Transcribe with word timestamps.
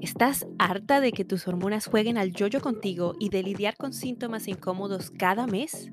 ¿Estás 0.00 0.46
harta 0.60 1.00
de 1.00 1.10
que 1.10 1.24
tus 1.24 1.48
hormonas 1.48 1.86
jueguen 1.86 2.18
al 2.18 2.32
yoyo 2.32 2.60
contigo 2.60 3.14
y 3.18 3.30
de 3.30 3.42
lidiar 3.42 3.76
con 3.76 3.92
síntomas 3.92 4.46
incómodos 4.46 5.10
cada 5.10 5.48
mes? 5.48 5.90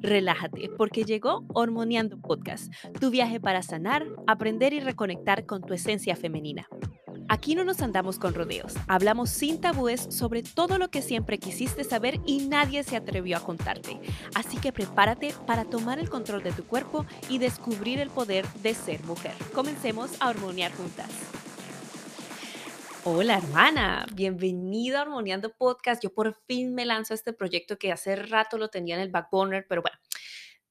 Relájate, 0.00 0.70
porque 0.76 1.02
llegó 1.02 1.44
Hormoneando 1.48 2.18
Podcast, 2.18 2.72
tu 3.00 3.10
viaje 3.10 3.40
para 3.40 3.62
sanar, 3.62 4.06
aprender 4.28 4.74
y 4.74 4.80
reconectar 4.80 5.44
con 5.44 5.62
tu 5.62 5.74
esencia 5.74 6.14
femenina. 6.14 6.68
Aquí 7.28 7.56
no 7.56 7.64
nos 7.64 7.82
andamos 7.82 8.18
con 8.18 8.32
rodeos, 8.32 8.74
hablamos 8.86 9.28
sin 9.30 9.60
tabúes 9.60 10.06
sobre 10.08 10.42
todo 10.44 10.78
lo 10.78 10.88
que 10.88 11.02
siempre 11.02 11.38
quisiste 11.38 11.82
saber 11.82 12.20
y 12.26 12.46
nadie 12.46 12.84
se 12.84 12.96
atrevió 12.96 13.36
a 13.36 13.40
contarte. 13.40 14.00
Así 14.34 14.56
que 14.58 14.72
prepárate 14.72 15.34
para 15.46 15.64
tomar 15.64 15.98
el 15.98 16.08
control 16.08 16.44
de 16.44 16.52
tu 16.52 16.64
cuerpo 16.64 17.04
y 17.28 17.38
descubrir 17.38 17.98
el 17.98 18.08
poder 18.08 18.46
de 18.62 18.74
ser 18.74 19.02
mujer. 19.04 19.32
Comencemos 19.52 20.12
a 20.20 20.30
hormonear 20.30 20.72
juntas. 20.72 21.10
Hola 23.10 23.38
hermana, 23.38 24.04
bienvenida 24.12 24.98
a 24.98 25.02
Hormoneando 25.04 25.50
Podcast. 25.54 26.02
Yo 26.02 26.12
por 26.12 26.34
fin 26.46 26.74
me 26.74 26.84
lanzo 26.84 27.14
a 27.14 27.16
este 27.16 27.32
proyecto 27.32 27.78
que 27.78 27.90
hace 27.90 28.14
rato 28.16 28.58
lo 28.58 28.68
tenía 28.68 28.96
en 28.96 29.00
el 29.00 29.10
backburner, 29.10 29.64
pero 29.66 29.80
bueno, 29.80 29.96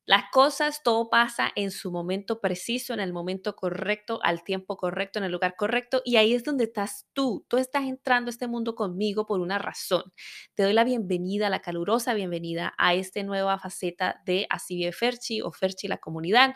las 0.07 0.23
cosas, 0.31 0.83
todo 0.83 1.09
pasa 1.09 1.51
en 1.57 1.69
su 1.69 1.91
momento 1.91 2.39
preciso, 2.39 2.93
en 2.93 3.01
el 3.01 3.11
momento 3.11 3.57
correcto, 3.57 4.21
al 4.23 4.41
tiempo 4.45 4.77
correcto, 4.77 5.19
en 5.19 5.25
el 5.25 5.33
lugar 5.33 5.57
correcto. 5.57 6.01
Y 6.05 6.15
ahí 6.15 6.33
es 6.33 6.45
donde 6.45 6.63
estás 6.63 7.07
tú. 7.11 7.45
Tú 7.49 7.57
estás 7.57 7.83
entrando 7.83 8.29
a 8.29 8.31
este 8.31 8.47
mundo 8.47 8.73
conmigo 8.73 9.25
por 9.25 9.41
una 9.41 9.59
razón. 9.59 10.13
Te 10.55 10.63
doy 10.63 10.71
la 10.71 10.85
bienvenida, 10.85 11.49
la 11.49 11.59
calurosa 11.59 12.13
bienvenida 12.13 12.73
a 12.77 12.93
esta 12.93 13.21
nueva 13.23 13.59
faceta 13.59 14.21
de 14.25 14.47
Así 14.49 14.77
vive 14.77 14.93
Ferchi 14.93 15.41
o 15.41 15.51
Ferchi 15.51 15.89
la 15.89 15.97
comunidad, 15.97 16.53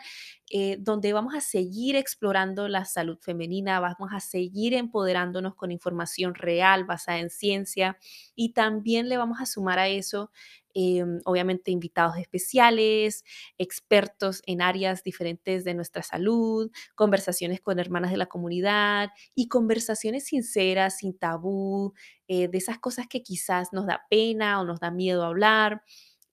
eh, 0.50 0.78
donde 0.80 1.12
vamos 1.12 1.34
a 1.34 1.42
seguir 1.42 1.94
explorando 1.94 2.68
la 2.68 2.86
salud 2.86 3.18
femenina, 3.20 3.80
vamos 3.80 4.12
a 4.14 4.20
seguir 4.20 4.72
empoderándonos 4.72 5.56
con 5.56 5.70
información 5.72 6.34
real 6.34 6.84
basada 6.84 7.18
en 7.18 7.28
ciencia 7.28 7.98
y 8.34 8.54
también 8.54 9.10
le 9.10 9.18
vamos 9.18 9.42
a 9.42 9.46
sumar 9.46 9.78
a 9.78 9.88
eso 9.88 10.30
Em, 10.74 11.20
obviamente 11.26 11.70
invitados 11.70 12.16
especiales, 12.16 13.24
expertos 13.58 14.42
en 14.46 14.62
áreas 14.62 15.02
diferentes 15.02 15.64
de 15.64 15.74
nuestra 15.74 16.02
salud, 16.02 16.70
conversaciones 16.94 17.60
con 17.60 17.78
hermanas 17.78 18.10
de 18.10 18.16
la 18.16 18.26
comunidad 18.26 19.10
y 19.34 19.48
conversaciones 19.48 20.24
sinceras, 20.24 20.96
sin 20.98 21.18
tabú, 21.18 21.92
eh, 22.26 22.48
de 22.48 22.56
esas 22.58 22.78
cosas 22.78 23.06
que 23.06 23.22
quizás 23.22 23.68
nos 23.72 23.86
da 23.86 24.02
pena 24.08 24.60
o 24.60 24.64
nos 24.64 24.80
da 24.80 24.90
miedo 24.90 25.24
hablar. 25.24 25.82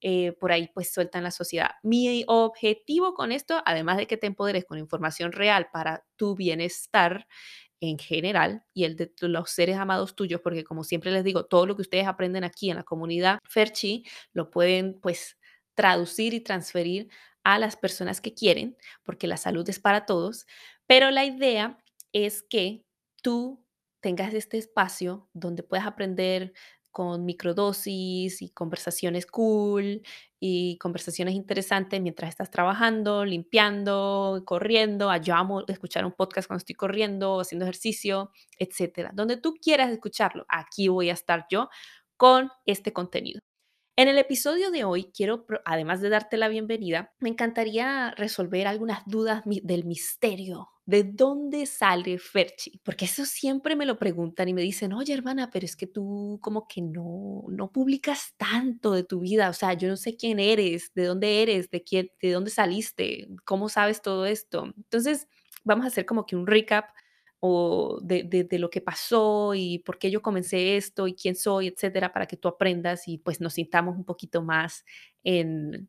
Eh, 0.01 0.31
por 0.39 0.53
ahí 0.53 0.69
pues 0.73 0.93
suelta 0.93 1.17
en 1.17 1.25
la 1.25 1.31
sociedad. 1.31 1.71
Mi 1.83 2.23
objetivo 2.27 3.13
con 3.13 3.33
esto, 3.33 3.61
además 3.65 3.97
de 3.97 4.07
que 4.07 4.15
te 4.15 4.27
empoderes 4.27 4.63
con 4.63 4.77
información 4.79 5.33
real 5.33 5.67
para 5.73 6.05
tu 6.15 6.35
bienestar, 6.35 7.27
en 7.81 7.97
general 7.97 8.63
y 8.73 8.83
el 8.83 8.95
de 8.95 9.11
los 9.21 9.51
seres 9.51 9.77
amados 9.77 10.15
tuyos, 10.15 10.41
porque 10.41 10.63
como 10.63 10.83
siempre 10.83 11.11
les 11.11 11.23
digo, 11.23 11.45
todo 11.45 11.65
lo 11.65 11.75
que 11.75 11.81
ustedes 11.81 12.07
aprenden 12.07 12.43
aquí 12.43 12.69
en 12.69 12.77
la 12.77 12.83
comunidad 12.83 13.39
Ferchi 13.43 14.05
lo 14.33 14.49
pueden 14.51 14.99
pues 14.99 15.37
traducir 15.75 16.33
y 16.33 16.41
transferir 16.41 17.09
a 17.43 17.57
las 17.57 17.77
personas 17.77 18.21
que 18.21 18.33
quieren, 18.33 18.77
porque 19.03 19.27
la 19.27 19.37
salud 19.37 19.67
es 19.69 19.79
para 19.79 20.05
todos, 20.05 20.45
pero 20.87 21.09
la 21.09 21.25
idea 21.25 21.77
es 22.11 22.43
que 22.43 22.83
tú 23.21 23.65
tengas 24.01 24.33
este 24.33 24.57
espacio 24.57 25.29
donde 25.33 25.63
puedas 25.63 25.87
aprender 25.87 26.53
con 26.91 27.25
microdosis 27.25 28.41
y 28.41 28.49
conversaciones 28.49 29.25
cool 29.25 30.01
y 30.39 30.77
conversaciones 30.77 31.35
interesantes 31.35 32.01
mientras 32.01 32.29
estás 32.29 32.49
trabajando, 32.51 33.25
limpiando, 33.25 34.43
corriendo. 34.45 35.15
Yo 35.17 35.35
amo 35.35 35.63
escuchar 35.67 36.05
un 36.05 36.13
podcast 36.13 36.47
cuando 36.47 36.59
estoy 36.59 36.75
corriendo, 36.75 37.39
haciendo 37.39 37.65
ejercicio, 37.65 38.31
etcétera. 38.57 39.11
Donde 39.13 39.37
tú 39.37 39.55
quieras 39.61 39.91
escucharlo, 39.91 40.45
aquí 40.49 40.87
voy 40.87 41.09
a 41.09 41.13
estar 41.13 41.45
yo 41.49 41.69
con 42.17 42.49
este 42.65 42.93
contenido. 42.93 43.41
En 43.99 44.07
el 44.07 44.17
episodio 44.17 44.71
de 44.71 44.85
hoy 44.85 45.11
quiero, 45.13 45.45
además 45.65 45.99
de 45.99 46.07
darte 46.07 46.37
la 46.37 46.47
bienvenida, 46.47 47.13
me 47.19 47.27
encantaría 47.27 48.11
resolver 48.11 48.65
algunas 48.65 49.01
dudas 49.05 49.43
del 49.45 49.83
misterio. 49.83 50.69
¿De 50.89 51.03
dónde 51.03 51.67
sale 51.67 52.17
Ferchi? 52.17 52.81
Porque 52.83 53.05
eso 53.05 53.23
siempre 53.23 53.75
me 53.75 53.85
lo 53.85 53.99
preguntan 53.99 54.49
y 54.49 54.55
me 54.55 54.63
dicen, 54.63 54.91
oye 54.91 55.13
hermana, 55.13 55.51
pero 55.51 55.63
es 55.63 55.75
que 55.75 55.85
tú 55.85 56.39
como 56.41 56.67
que 56.67 56.81
no, 56.81 57.43
no 57.47 57.71
publicas 57.71 58.33
tanto 58.37 58.93
de 58.93 59.03
tu 59.03 59.19
vida. 59.19 59.51
O 59.51 59.53
sea, 59.53 59.73
yo 59.73 59.87
no 59.87 59.97
sé 59.97 60.17
quién 60.17 60.39
eres, 60.39 60.91
de 60.95 61.03
dónde 61.05 61.43
eres, 61.43 61.69
de, 61.69 61.83
quién, 61.83 62.09
de 62.19 62.31
dónde 62.31 62.49
saliste, 62.49 63.27
cómo 63.45 63.69
sabes 63.69 64.01
todo 64.01 64.25
esto. 64.25 64.73
Entonces, 64.77 65.27
vamos 65.63 65.85
a 65.85 65.89
hacer 65.89 66.07
como 66.07 66.25
que 66.25 66.35
un 66.35 66.47
recap 66.47 66.89
o 67.39 67.99
de, 68.01 68.47
lo 68.53 68.71
que 68.71 68.81
pasó 68.81 69.53
y 69.53 69.77
por 69.85 69.99
qué 69.99 70.09
yo 70.09 70.23
comencé 70.23 70.75
esto 70.75 71.07
y 71.07 71.13
quién 71.13 71.35
soy, 71.35 71.67
etcétera, 71.67 72.11
para 72.11 72.25
que 72.25 72.35
tú 72.35 72.47
aprendas 72.47 73.07
y 73.07 73.19
pues 73.19 73.39
nos 73.41 73.53
sintamos 73.53 73.95
un 73.95 74.05
poquito 74.05 74.41
más 74.41 74.83
en, 75.23 75.87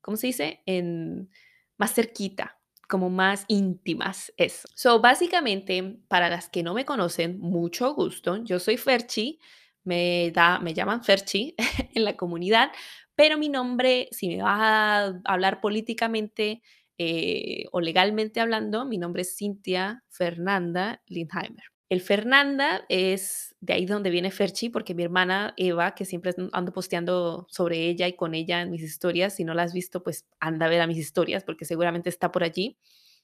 ¿cómo 0.00 0.16
se 0.16 0.26
dice? 0.26 0.62
En 0.66 1.30
más 1.78 1.94
cerquita, 1.94 2.59
como 2.90 3.08
más 3.08 3.46
íntimas, 3.48 4.32
eso. 4.36 4.68
So, 4.74 5.00
básicamente, 5.00 5.98
para 6.08 6.28
las 6.28 6.50
que 6.50 6.62
no 6.62 6.74
me 6.74 6.84
conocen, 6.84 7.38
mucho 7.40 7.94
gusto. 7.94 8.44
Yo 8.44 8.58
soy 8.58 8.76
Ferchi, 8.76 9.38
me, 9.84 10.30
da, 10.32 10.58
me 10.58 10.74
llaman 10.74 11.02
Ferchi 11.02 11.54
en 11.94 12.04
la 12.04 12.16
comunidad, 12.16 12.70
pero 13.14 13.38
mi 13.38 13.48
nombre, 13.48 14.08
si 14.10 14.28
me 14.28 14.42
vas 14.42 14.60
a 14.60 15.20
hablar 15.24 15.60
políticamente, 15.62 16.62
eh, 16.98 17.64
o 17.72 17.80
legalmente 17.80 18.40
hablando, 18.40 18.84
mi 18.84 18.98
nombre 18.98 19.22
es 19.22 19.36
Cintia 19.36 20.04
Fernanda 20.10 21.02
Lindheimer. 21.06 21.64
El 21.90 22.00
Fernanda 22.00 22.84
es 22.88 23.56
de 23.60 23.72
ahí 23.72 23.84
donde 23.84 24.10
viene 24.10 24.30
Ferchi, 24.30 24.68
porque 24.68 24.94
mi 24.94 25.02
hermana 25.02 25.54
Eva, 25.56 25.92
que 25.96 26.04
siempre 26.04 26.32
ando 26.52 26.72
posteando 26.72 27.48
sobre 27.50 27.88
ella 27.88 28.06
y 28.06 28.12
con 28.14 28.32
ella 28.32 28.62
en 28.62 28.70
mis 28.70 28.82
historias, 28.82 29.34
si 29.34 29.42
no 29.42 29.54
la 29.54 29.64
has 29.64 29.72
visto, 29.74 30.00
pues 30.00 30.24
anda 30.38 30.66
a 30.66 30.68
ver 30.68 30.80
a 30.82 30.86
mis 30.86 30.98
historias, 30.98 31.42
porque 31.42 31.64
seguramente 31.64 32.08
está 32.08 32.30
por 32.30 32.44
allí. 32.44 32.78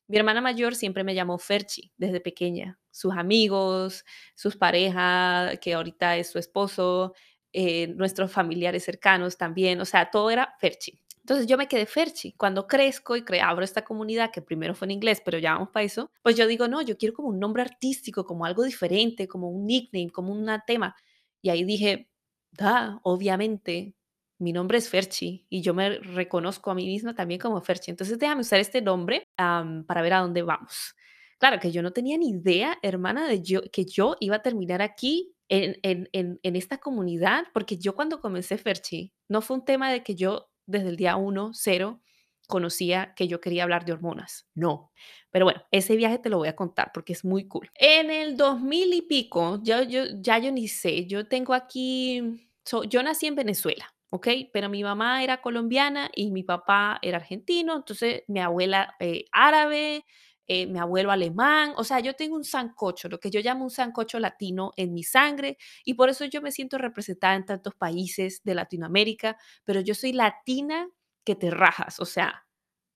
Mi 0.09 0.17
hermana 0.17 0.41
mayor 0.41 0.75
siempre 0.75 1.05
me 1.05 1.15
llamó 1.15 1.39
Ferchi 1.39 1.93
desde 1.97 2.21
pequeña. 2.21 2.77
Sus 2.91 3.15
amigos, 3.17 4.05
sus 4.35 4.57
parejas, 4.57 5.57
que 5.61 5.75
ahorita 5.75 6.17
es 6.17 6.29
su 6.31 6.41
esposo, 6.41 7.15
eh, 7.53 7.87
nuestros 7.95 8.33
familiares 8.33 8.85
cercanos 8.85 9.39
también, 9.39 9.81
o 9.81 9.85
sea, 9.85 10.11
todo 10.11 10.29
era 10.29 10.57
Ferchi. 10.59 11.01
Entonces 11.27 11.49
yo 11.49 11.59
me 11.59 11.67
quedé 11.67 11.87
Ferchi. 11.87 12.35
Cuando 12.35 12.69
crezco 12.69 13.17
y 13.17 13.25
abro 13.43 13.65
esta 13.65 13.83
comunidad, 13.83 14.31
que 14.31 14.43
primero 14.43 14.77
fue 14.77 14.87
en 14.87 14.93
inglés, 14.93 15.21
pero 15.25 15.39
ya 15.39 15.55
vamos 15.55 15.71
para 15.71 15.83
eso, 15.83 16.13
pues 16.23 16.37
yo 16.37 16.47
digo, 16.47 16.69
no, 16.69 16.83
yo 16.83 16.97
quiero 16.97 17.17
como 17.17 17.31
un 17.31 17.41
nombre 17.41 17.63
artístico, 17.63 18.25
como 18.25 18.45
algo 18.45 18.63
diferente, 18.63 19.27
como 19.27 19.51
un 19.51 19.67
nickname, 19.67 20.11
como 20.11 20.33
un 20.33 20.49
tema. 20.69 20.95
Y 21.43 21.51
ahí 21.51 21.65
dije, 21.65 22.09
da, 22.53 23.01
obviamente, 23.03 23.97
mi 24.39 24.53
nombre 24.53 24.79
es 24.79 24.89
Ferchi 24.89 25.45
y 25.49 25.63
yo 25.63 25.75
me 25.75 25.99
reconozco 25.99 26.71
a 26.71 26.77
mí 26.77 26.87
misma 26.87 27.13
también 27.13 27.41
como 27.41 27.61
Ferchi. 27.61 27.91
Entonces 27.91 28.21
déjame 28.21 28.43
usar 28.43 28.61
este 28.61 28.81
nombre 28.81 29.27
para 29.37 30.03
ver 30.03 30.13
a 30.13 30.21
dónde 30.21 30.43
vamos. 30.43 30.95
Claro 31.39 31.59
que 31.59 31.73
yo 31.73 31.83
no 31.83 31.91
tenía 31.91 32.17
ni 32.19 32.31
idea, 32.31 32.79
hermana, 32.83 33.27
de 33.27 33.43
yo, 33.43 33.63
que 33.73 33.85
yo 33.85 34.15
iba 34.21 34.37
a 34.37 34.43
terminar 34.43 34.81
aquí 34.81 35.35
en, 35.49 35.77
en, 35.83 36.09
en, 36.13 36.39
en 36.45 36.55
esta 36.55 36.79
comunidad, 36.79 37.47
porque 37.53 37.79
yo 37.79 37.97
cuando 37.97 38.21
comencé 38.21 38.59
Ferchi, 38.59 39.13
no 39.29 39.41
fue 39.41 39.57
un 39.57 39.65
tema 39.65 39.91
de 39.91 40.05
que 40.05 40.15
yo 40.15 40.51
desde 40.67 40.89
el 40.89 40.97
día 40.97 41.17
1, 41.17 41.53
0, 41.55 42.01
conocía 42.47 43.15
que 43.15 43.29
yo 43.29 43.41
quería 43.41 43.65
hablar 43.65 43.85
de 43.85 43.93
hormonas. 43.93 44.47
No. 44.55 44.93
Pero 45.31 45.47
bueno, 45.47 45.63
ese 45.71 45.97
viaje 45.97 46.19
te 46.19 46.31
lo 46.31 46.39
voy 46.39 46.49
a 46.49 46.57
contar 46.57 46.91
porque 46.95 47.13
es 47.13 47.25
muy 47.25 47.47
cool. 47.49 47.71
En 47.75 48.11
el 48.11 48.37
2000 48.37 48.93
y 48.95 49.03
pico, 49.03 49.61
yo, 49.63 49.83
yo, 49.83 50.05
ya 50.21 50.39
yo 50.39 50.53
ni 50.53 50.69
sé, 50.69 51.07
yo 51.07 51.27
tengo 51.29 51.55
aquí, 51.55 52.51
yo 52.89 53.03
nací 53.03 53.27
en 53.27 53.35
Venezuela, 53.35 53.95
¿ok? 54.11 54.29
Pero 54.53 54.69
mi 54.69 54.83
mamá 54.83 55.23
era 55.23 55.43
colombiana 55.43 56.11
y 56.15 56.31
mi 56.31 56.43
papá 56.43 56.99
era 57.03 57.19
argentino, 57.19 57.77
entonces 57.77 58.23
mi 58.29 58.41
abuela 58.41 58.95
eh, 59.01 59.27
árabe, 59.33 60.05
eh, 60.49 60.67
mi 60.67 60.79
abuelo 60.79 61.11
alemán, 61.11 61.73
o 61.77 61.85
sea, 61.85 62.01
yo 62.01 62.15
tengo 62.15 62.37
un 62.37 62.45
sancocho, 62.45 63.09
lo 63.09 63.19
que 63.21 63.31
yo 63.31 63.41
llamo 63.41 63.65
un 63.65 63.71
sancocho 63.71 64.19
latino 64.21 64.73
en 64.77 64.95
mi 64.95 65.03
sangre 65.03 65.59
y 65.85 65.95
por 65.95 66.09
eso 66.09 66.25
yo 66.25 66.41
me 66.43 66.53
siento 66.53 66.79
representada 66.79 67.35
en 67.35 67.45
tantos 67.45 67.75
países 67.75 68.43
de 68.45 68.55
Latinoamérica, 68.55 69.37
pero 69.65 69.81
yo 69.81 69.95
soy 69.95 70.13
latina 70.13 70.89
que 71.25 71.35
te 71.35 71.51
rajas, 71.51 71.99
o 72.01 72.05
sea, 72.05 72.47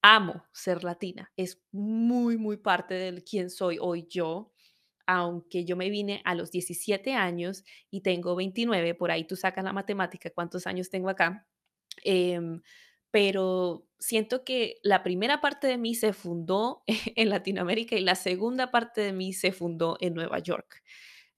amo 0.02 0.44
ser 0.52 0.84
latina, 0.84 1.32
es 1.36 1.60
muy, 1.72 2.36
muy 2.38 2.56
parte 2.56 2.94
de 2.94 3.22
quién 3.24 3.50
soy 3.50 3.78
hoy 3.80 4.06
yo, 4.08 4.52
aunque 5.06 5.64
yo 5.64 5.76
me 5.76 5.90
vine 5.90 6.22
a 6.24 6.34
los 6.36 6.52
17 6.52 7.14
años 7.14 7.64
y 7.90 8.02
tengo 8.02 8.36
29, 8.36 8.94
por 8.94 9.10
ahí 9.10 9.24
tú 9.24 9.34
sacas 9.36 9.64
la 9.64 9.72
matemática, 9.72 10.30
cuántos 10.30 10.66
años 10.68 10.88
tengo 10.88 11.08
acá. 11.08 11.46
Em, 12.04 12.62
pero 13.10 13.86
siento 13.98 14.44
que 14.44 14.76
la 14.82 15.02
primera 15.02 15.40
parte 15.40 15.66
de 15.66 15.78
mí 15.78 15.94
se 15.94 16.12
fundó 16.12 16.82
en 17.16 17.28
Latinoamérica 17.28 17.96
y 17.96 18.00
la 18.00 18.14
segunda 18.14 18.70
parte 18.70 19.00
de 19.00 19.12
mí 19.12 19.32
se 19.32 19.52
fundó 19.52 19.96
en 20.00 20.14
Nueva 20.14 20.38
York, 20.38 20.82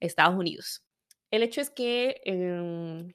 Estados 0.00 0.36
Unidos. 0.36 0.84
El 1.30 1.42
hecho 1.42 1.60
es 1.60 1.70
que 1.70 2.20
em, 2.24 3.12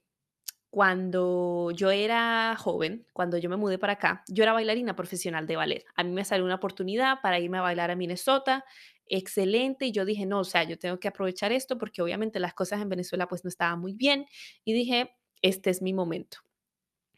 cuando 0.69 1.71
yo 1.71 1.92
era 1.92 2.56
joven, 2.57 3.06
cuando 3.13 3.38
yo 3.38 3.50
me 3.50 3.57
mudé 3.57 3.77
para 3.77 3.94
acá, 3.94 4.24
yo 4.27 4.44
era 4.44 4.54
bailarina 4.54 4.95
profesional 4.95 5.48
de 5.48 5.56
ballet. 5.56 5.86
A 5.95 6.04
mí 6.04 6.12
me 6.12 6.25
salió 6.25 6.45
una 6.45 6.56
oportunidad 6.56 7.21
para 7.21 7.39
irme 7.39 7.59
a 7.59 7.62
bailar 7.62 7.92
a 7.92 7.95
Minnesota 7.95 8.65
excelente 9.09 9.86
y 9.86 9.92
yo 9.92 10.06
dije, 10.06 10.25
no, 10.25 10.39
o 10.39 10.44
sea, 10.44 10.63
yo 10.63 10.77
tengo 10.77 11.00
que 11.00 11.07
aprovechar 11.07 11.51
esto 11.51 11.77
porque 11.77 12.01
obviamente 12.01 12.39
las 12.39 12.54
cosas 12.54 12.81
en 12.81 12.89
Venezuela 12.89 13.27
pues 13.27 13.44
no 13.44 13.50
estaban 13.50 13.80
muy 13.80 13.94
bien 13.94 14.25
y 14.65 14.74
dije, 14.74 15.15
este 15.42 15.69
es 15.69 15.81
mi 15.81 15.94
momento. 15.94 16.39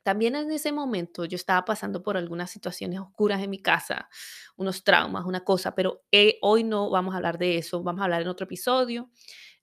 También 0.04 0.36
en 0.36 0.52
ese 0.52 0.72
momento 0.72 1.26
yo 1.26 1.36
estaba 1.36 1.66
pasando 1.66 2.02
por 2.04 2.18
algunas 2.18 2.50
situaciones 2.52 3.00
oscuras 3.00 3.42
en 3.42 3.50
mi 3.50 3.62
casa, 3.62 4.10
unos 4.56 4.84
traumas, 4.84 5.26
una 5.26 5.44
cosa, 5.44 5.76
pero 5.76 6.04
eh, 6.12 6.38
hoy 6.42 6.64
no 6.64 6.90
vamos 6.90 7.14
a 7.14 7.18
hablar 7.18 7.38
de 7.38 7.58
eso, 7.58 7.84
vamos 7.84 8.02
a 8.02 8.06
hablar 8.06 8.22
en 8.22 8.28
otro 8.30 8.46
episodio 8.46 9.10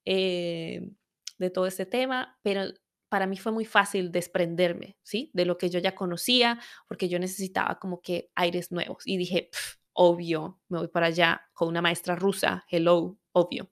eh, 0.05 0.91
de 1.39 1.51
todo 1.51 1.67
ese 1.67 1.87
tema, 1.87 2.39
pero 2.43 2.63
para 3.09 3.27
mí 3.27 3.37
fue 3.37 3.53
muy 3.53 3.65
fácil 3.65 4.11
desprenderme, 4.13 4.99
¿sí? 5.03 5.31
De 5.33 5.45
lo 5.47 5.59
que 5.59 5.71
yo 5.71 5.79
ya 5.79 5.95
conocía, 5.95 6.61
porque 6.89 7.09
yo 7.09 7.19
necesitaba 7.19 7.79
como 7.79 8.01
que 8.03 8.31
aires 8.35 8.73
nuevos 8.73 9.07
y 9.07 9.17
dije, 9.17 9.51
obvio, 9.93 10.61
me 10.69 10.79
voy 10.79 10.89
para 10.89 11.07
allá 11.07 11.43
con 11.55 11.69
una 11.69 11.83
maestra 11.83 12.17
rusa, 12.17 12.65
hello, 12.71 13.17
obvio. 13.33 13.71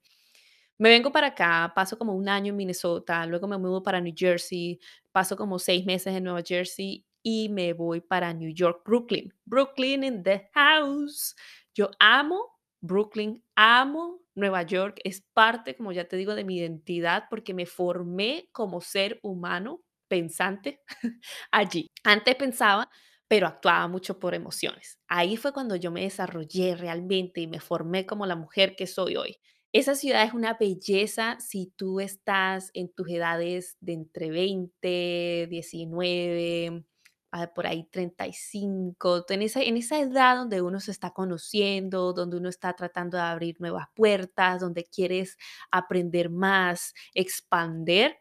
Me 0.77 0.89
vengo 0.89 1.11
para 1.11 1.27
acá, 1.27 1.71
paso 1.73 1.97
como 1.97 2.13
un 2.13 2.27
año 2.27 2.49
en 2.51 2.57
Minnesota, 2.57 3.25
luego 3.25 3.47
me 3.47 3.57
mudo 3.57 3.81
para 3.81 4.01
New 4.01 4.13
Jersey, 4.15 4.79
paso 5.11 5.37
como 5.37 5.57
seis 5.57 5.85
meses 5.85 6.13
en 6.13 6.23
Nueva 6.25 6.41
Jersey 6.45 7.05
y 7.23 7.47
me 7.49 7.71
voy 7.73 8.01
para 8.01 8.33
New 8.33 8.51
York, 8.53 8.81
Brooklyn. 8.85 9.33
Brooklyn 9.45 10.03
in 10.03 10.23
the 10.23 10.49
house. 10.53 11.33
Yo 11.73 11.89
amo 11.99 12.59
Brooklyn, 12.81 13.41
amo 13.55 14.19
Nueva 14.35 14.63
York, 14.63 14.99
es 15.05 15.21
parte, 15.33 15.75
como 15.75 15.93
ya 15.93 16.05
te 16.07 16.17
digo, 16.17 16.35
de 16.35 16.43
mi 16.43 16.57
identidad 16.57 17.25
porque 17.29 17.53
me 17.53 17.65
formé 17.65 18.49
como 18.51 18.81
ser 18.81 19.19
humano 19.23 19.81
pensante 20.09 20.81
allí. 21.51 21.87
Antes 22.03 22.35
pensaba 22.35 22.89
pero 23.27 23.47
actuaba 23.47 23.87
mucho 23.87 24.19
por 24.19 24.35
emociones. 24.35 24.99
Ahí 25.07 25.35
fue 25.35 25.51
cuando 25.51 25.75
yo 25.75 25.91
me 25.91 26.01
desarrollé 26.01 26.75
realmente 26.75 27.41
y 27.41 27.47
me 27.47 27.59
formé 27.59 28.05
como 28.05 28.25
la 28.27 28.35
mujer 28.35 28.75
que 28.75 28.85
soy 28.87 29.15
hoy. 29.15 29.37
Esa 29.75 29.93
ciudad 29.93 30.23
es 30.23 30.33
una 30.33 30.53
belleza 30.53 31.37
si 31.41 31.67
tú 31.75 31.99
estás 31.99 32.71
en 32.73 32.87
tus 32.87 33.09
edades 33.09 33.75
de 33.81 33.91
entre 33.91 34.29
20, 34.29 35.47
19, 35.49 36.85
ah, 37.33 37.53
por 37.53 37.67
ahí 37.67 37.83
35, 37.91 39.25
en 39.27 39.41
esa, 39.41 39.61
en 39.61 39.75
esa 39.75 39.99
edad 39.99 40.37
donde 40.37 40.61
uno 40.61 40.79
se 40.79 40.91
está 40.91 41.11
conociendo, 41.11 42.13
donde 42.13 42.37
uno 42.37 42.47
está 42.47 42.71
tratando 42.71 43.17
de 43.17 43.23
abrir 43.23 43.59
nuevas 43.59 43.87
puertas, 43.93 44.61
donde 44.61 44.85
quieres 44.85 45.35
aprender 45.71 46.29
más, 46.29 46.93
expander. 47.13 48.17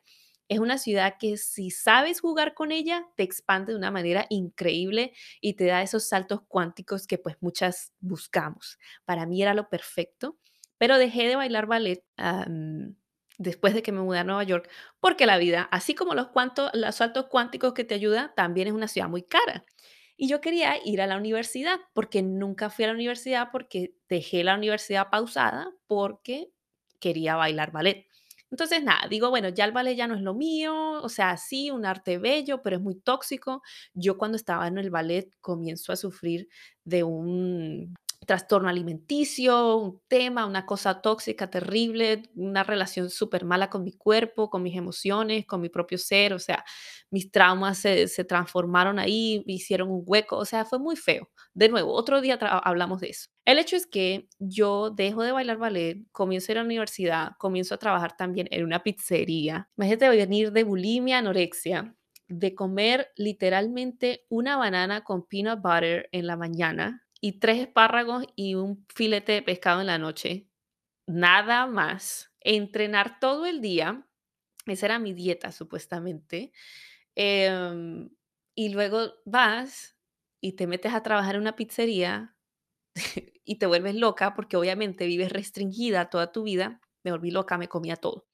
Es 0.48 0.58
una 0.58 0.76
ciudad 0.76 1.18
que 1.20 1.36
si 1.36 1.70
sabes 1.70 2.20
jugar 2.20 2.54
con 2.54 2.72
ella, 2.72 3.06
te 3.16 3.22
expande 3.22 3.70
de 3.72 3.78
una 3.78 3.92
manera 3.92 4.26
increíble 4.28 5.12
y 5.40 5.54
te 5.54 5.66
da 5.66 5.82
esos 5.82 6.08
saltos 6.08 6.40
cuánticos 6.48 7.06
que 7.06 7.18
pues 7.18 7.36
muchas 7.40 7.92
buscamos. 8.00 8.76
Para 9.04 9.24
mí 9.24 9.40
era 9.40 9.54
lo 9.54 9.68
perfecto 9.68 10.36
pero 10.78 10.98
dejé 10.98 11.28
de 11.28 11.36
bailar 11.36 11.66
ballet 11.66 12.04
después 13.38 13.74
de 13.74 13.82
que 13.82 13.92
me 13.92 14.00
mudé 14.00 14.18
a 14.20 14.24
Nueva 14.24 14.44
York, 14.44 14.70
porque 15.00 15.26
la 15.26 15.38
vida, 15.38 15.68
así 15.72 15.94
como 15.94 16.14
los, 16.14 16.28
los 16.72 16.94
saltos 16.94 17.26
cuánticos 17.26 17.74
que 17.74 17.84
te 17.84 17.94
ayuda, 17.94 18.32
también 18.36 18.68
es 18.68 18.74
una 18.74 18.88
ciudad 18.88 19.08
muy 19.08 19.22
cara. 19.22 19.64
Y 20.16 20.28
yo 20.28 20.40
quería 20.40 20.76
ir 20.84 21.00
a 21.00 21.06
la 21.06 21.16
universidad, 21.16 21.80
porque 21.92 22.22
nunca 22.22 22.70
fui 22.70 22.84
a 22.84 22.88
la 22.88 22.94
universidad, 22.94 23.48
porque 23.50 23.94
dejé 24.08 24.44
la 24.44 24.54
universidad 24.54 25.10
pausada, 25.10 25.72
porque 25.88 26.52
quería 27.00 27.34
bailar 27.34 27.72
ballet. 27.72 28.06
Entonces, 28.50 28.84
nada, 28.84 29.08
digo, 29.08 29.30
bueno, 29.30 29.48
ya 29.48 29.64
el 29.64 29.72
ballet 29.72 29.96
ya 29.96 30.06
no 30.06 30.14
es 30.14 30.20
lo 30.22 30.32
mío, 30.34 31.02
o 31.02 31.08
sea, 31.08 31.36
sí, 31.36 31.72
un 31.72 31.84
arte 31.84 32.18
bello, 32.18 32.62
pero 32.62 32.76
es 32.76 32.82
muy 32.82 32.94
tóxico. 32.94 33.62
Yo 33.94 34.16
cuando 34.16 34.36
estaba 34.36 34.68
en 34.68 34.78
el 34.78 34.90
ballet 34.90 35.28
comienzo 35.40 35.92
a 35.92 35.96
sufrir 35.96 36.48
de 36.84 37.02
un 37.02 37.94
trastorno 38.24 38.68
alimenticio, 38.68 39.76
un 39.76 40.00
tema, 40.08 40.46
una 40.46 40.66
cosa 40.66 41.00
tóxica, 41.00 41.50
terrible, 41.50 42.22
una 42.34 42.64
relación 42.64 43.10
súper 43.10 43.44
mala 43.44 43.70
con 43.70 43.84
mi 43.84 43.92
cuerpo, 43.92 44.50
con 44.50 44.62
mis 44.62 44.76
emociones, 44.76 45.46
con 45.46 45.60
mi 45.60 45.68
propio 45.68 45.98
ser, 45.98 46.32
o 46.32 46.38
sea, 46.38 46.64
mis 47.10 47.30
traumas 47.30 47.78
se, 47.78 48.06
transformaron 48.24 48.98
ahí, 48.98 49.42
hicieron 49.46 49.90
un 49.90 50.02
hueco, 50.04 50.36
o 50.36 50.44
sea, 50.44 50.64
fue 50.64 50.78
muy 50.78 50.96
feo. 50.96 51.30
De 51.54 51.68
nuevo, 51.68 51.92
otro 51.92 52.20
día 52.20 52.34
hablamos 52.34 53.00
de 53.00 53.10
eso. 53.10 53.28
El 53.44 53.58
hecho 53.58 53.76
es 53.76 53.86
que 53.86 54.28
yo 54.38 54.90
dejo 54.90 55.22
de 55.22 55.32
bailar 55.32 55.58
ballet, 55.58 55.98
comienzo 56.12 56.50
a 56.50 56.52
ir 56.52 56.58
a 56.58 56.62
la 56.62 56.66
universidad, 56.66 57.32
comienzo 57.38 57.74
a 57.74 57.78
trabajar 57.78 58.16
también 58.16 58.48
en 58.50 58.64
una 58.64 58.82
pizzería. 58.82 59.68
Imagínate 59.76 60.08
venir 60.08 60.52
de 60.52 60.64
bulimia, 60.64 61.18
anorexia, 61.18 61.94
de 62.28 62.54
comer 62.54 63.12
literalmente 63.16 64.24
una 64.28 64.56
banana 64.56 65.04
con 65.04 65.26
peanut 65.26 65.60
butter 65.60 66.08
en 66.12 66.26
la 66.26 66.36
mañana 66.36 67.03
y 67.24 67.38
tres 67.40 67.58
espárragos 67.58 68.26
y 68.36 68.54
un 68.54 68.84
filete 68.94 69.32
de 69.32 69.40
pescado 69.40 69.80
en 69.80 69.86
la 69.86 69.96
noche. 69.96 70.46
Nada 71.06 71.66
más. 71.66 72.34
Entrenar 72.40 73.18
todo 73.18 73.46
el 73.46 73.62
día. 73.62 74.06
Esa 74.66 74.84
era 74.84 74.98
mi 74.98 75.14
dieta, 75.14 75.50
supuestamente. 75.50 76.52
Em, 77.14 78.10
y 78.54 78.68
luego 78.68 79.14
vas 79.24 79.96
y 80.42 80.52
te 80.52 80.66
metes 80.66 80.92
a 80.92 81.02
trabajar 81.02 81.36
en 81.36 81.40
una 81.40 81.56
pizzería 81.56 82.36
y 83.46 83.56
te 83.56 83.64
vuelves 83.64 83.94
loca 83.94 84.34
porque 84.34 84.58
obviamente 84.58 85.06
vives 85.06 85.32
restringida 85.32 86.10
toda 86.10 86.30
tu 86.30 86.42
vida. 86.42 86.82
Me 87.04 87.10
volví 87.10 87.30
loca, 87.30 87.56
me 87.56 87.68
comía 87.68 87.96
todo 87.96 88.26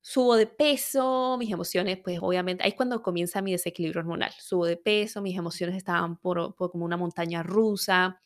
subo 0.00 0.36
de 0.36 0.46
peso, 0.46 1.36
mis 1.38 1.50
emociones, 1.52 1.98
pues 2.02 2.18
obviamente, 2.22 2.64
ahí 2.64 2.70
es 2.70 2.76
cuando 2.76 3.02
comienza 3.02 3.42
mi 3.42 3.52
desequilibrio 3.52 4.00
hormonal. 4.00 4.32
Subo 4.38 4.66
de 4.66 4.76
peso, 4.76 5.22
mis 5.22 5.36
emociones 5.36 5.76
estaban 5.76 6.16
por, 6.16 6.54
como 6.56 6.84
una 6.84 6.96
montaña 6.96 7.42
rusa, 7.42 8.20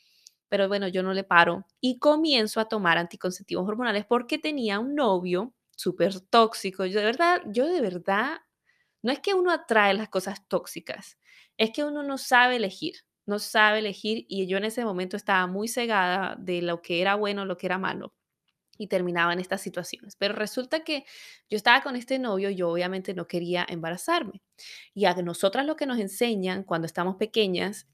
pero 0.48 0.68
bueno, 0.68 0.88
yo 0.88 1.02
no 1.02 1.14
le 1.14 1.24
paro 1.24 1.66
y 1.80 1.98
comienzo 1.98 2.60
a 2.60 2.66
tomar 2.68 2.98
anticonceptivos 2.98 3.66
hormonales 3.68 4.04
porque 4.06 4.38
tenía 4.38 4.78
un 4.80 4.94
novio 4.94 5.54
súper 5.76 6.20
tóxico. 6.20 6.84
Yo 6.86 7.00
de 7.00 7.06
verdad, 7.06 7.42
yo 7.46 7.66
de 7.66 7.80
verdad, 7.80 8.38
no 9.02 9.12
es 9.12 9.20
que 9.20 9.34
uno 9.34 9.50
atrae 9.52 9.94
las 9.94 10.08
cosas 10.08 10.46
tóxicas, 10.48 11.18
es 11.56 11.70
que 11.72 11.84
uno 11.84 12.02
no 12.02 12.18
sabe 12.18 12.56
elegir, 12.56 12.96
no 13.26 13.38
sabe 13.38 13.80
elegir 13.80 14.26
y 14.28 14.46
yo 14.46 14.58
en 14.58 14.64
ese 14.64 14.84
momento 14.84 15.16
estaba 15.16 15.46
muy 15.46 15.68
cegada 15.68 16.36
de 16.38 16.62
lo 16.62 16.82
que 16.82 17.00
era 17.00 17.14
bueno, 17.16 17.44
lo 17.46 17.56
que 17.56 17.66
era 17.66 17.78
malo 17.78 18.14
y 18.78 18.88
terminaba 18.88 19.32
en 19.32 19.40
estas 19.40 19.60
situaciones. 19.60 20.16
Pero 20.16 20.34
resulta 20.34 20.84
que 20.84 21.04
yo 21.48 21.56
estaba 21.56 21.82
con 21.82 21.96
este 21.96 22.18
novio 22.18 22.50
yo 22.50 22.70
obviamente 22.70 23.14
no 23.14 23.26
quería 23.26 23.66
embarazarme. 23.68 24.42
Y 24.94 25.04
a 25.04 25.14
nosotras 25.14 25.66
lo 25.66 25.76
que 25.76 25.86
nos 25.86 25.98
enseñan 25.98 26.64
cuando 26.64 26.86
estamos 26.86 27.16
pequeñas, 27.16 27.86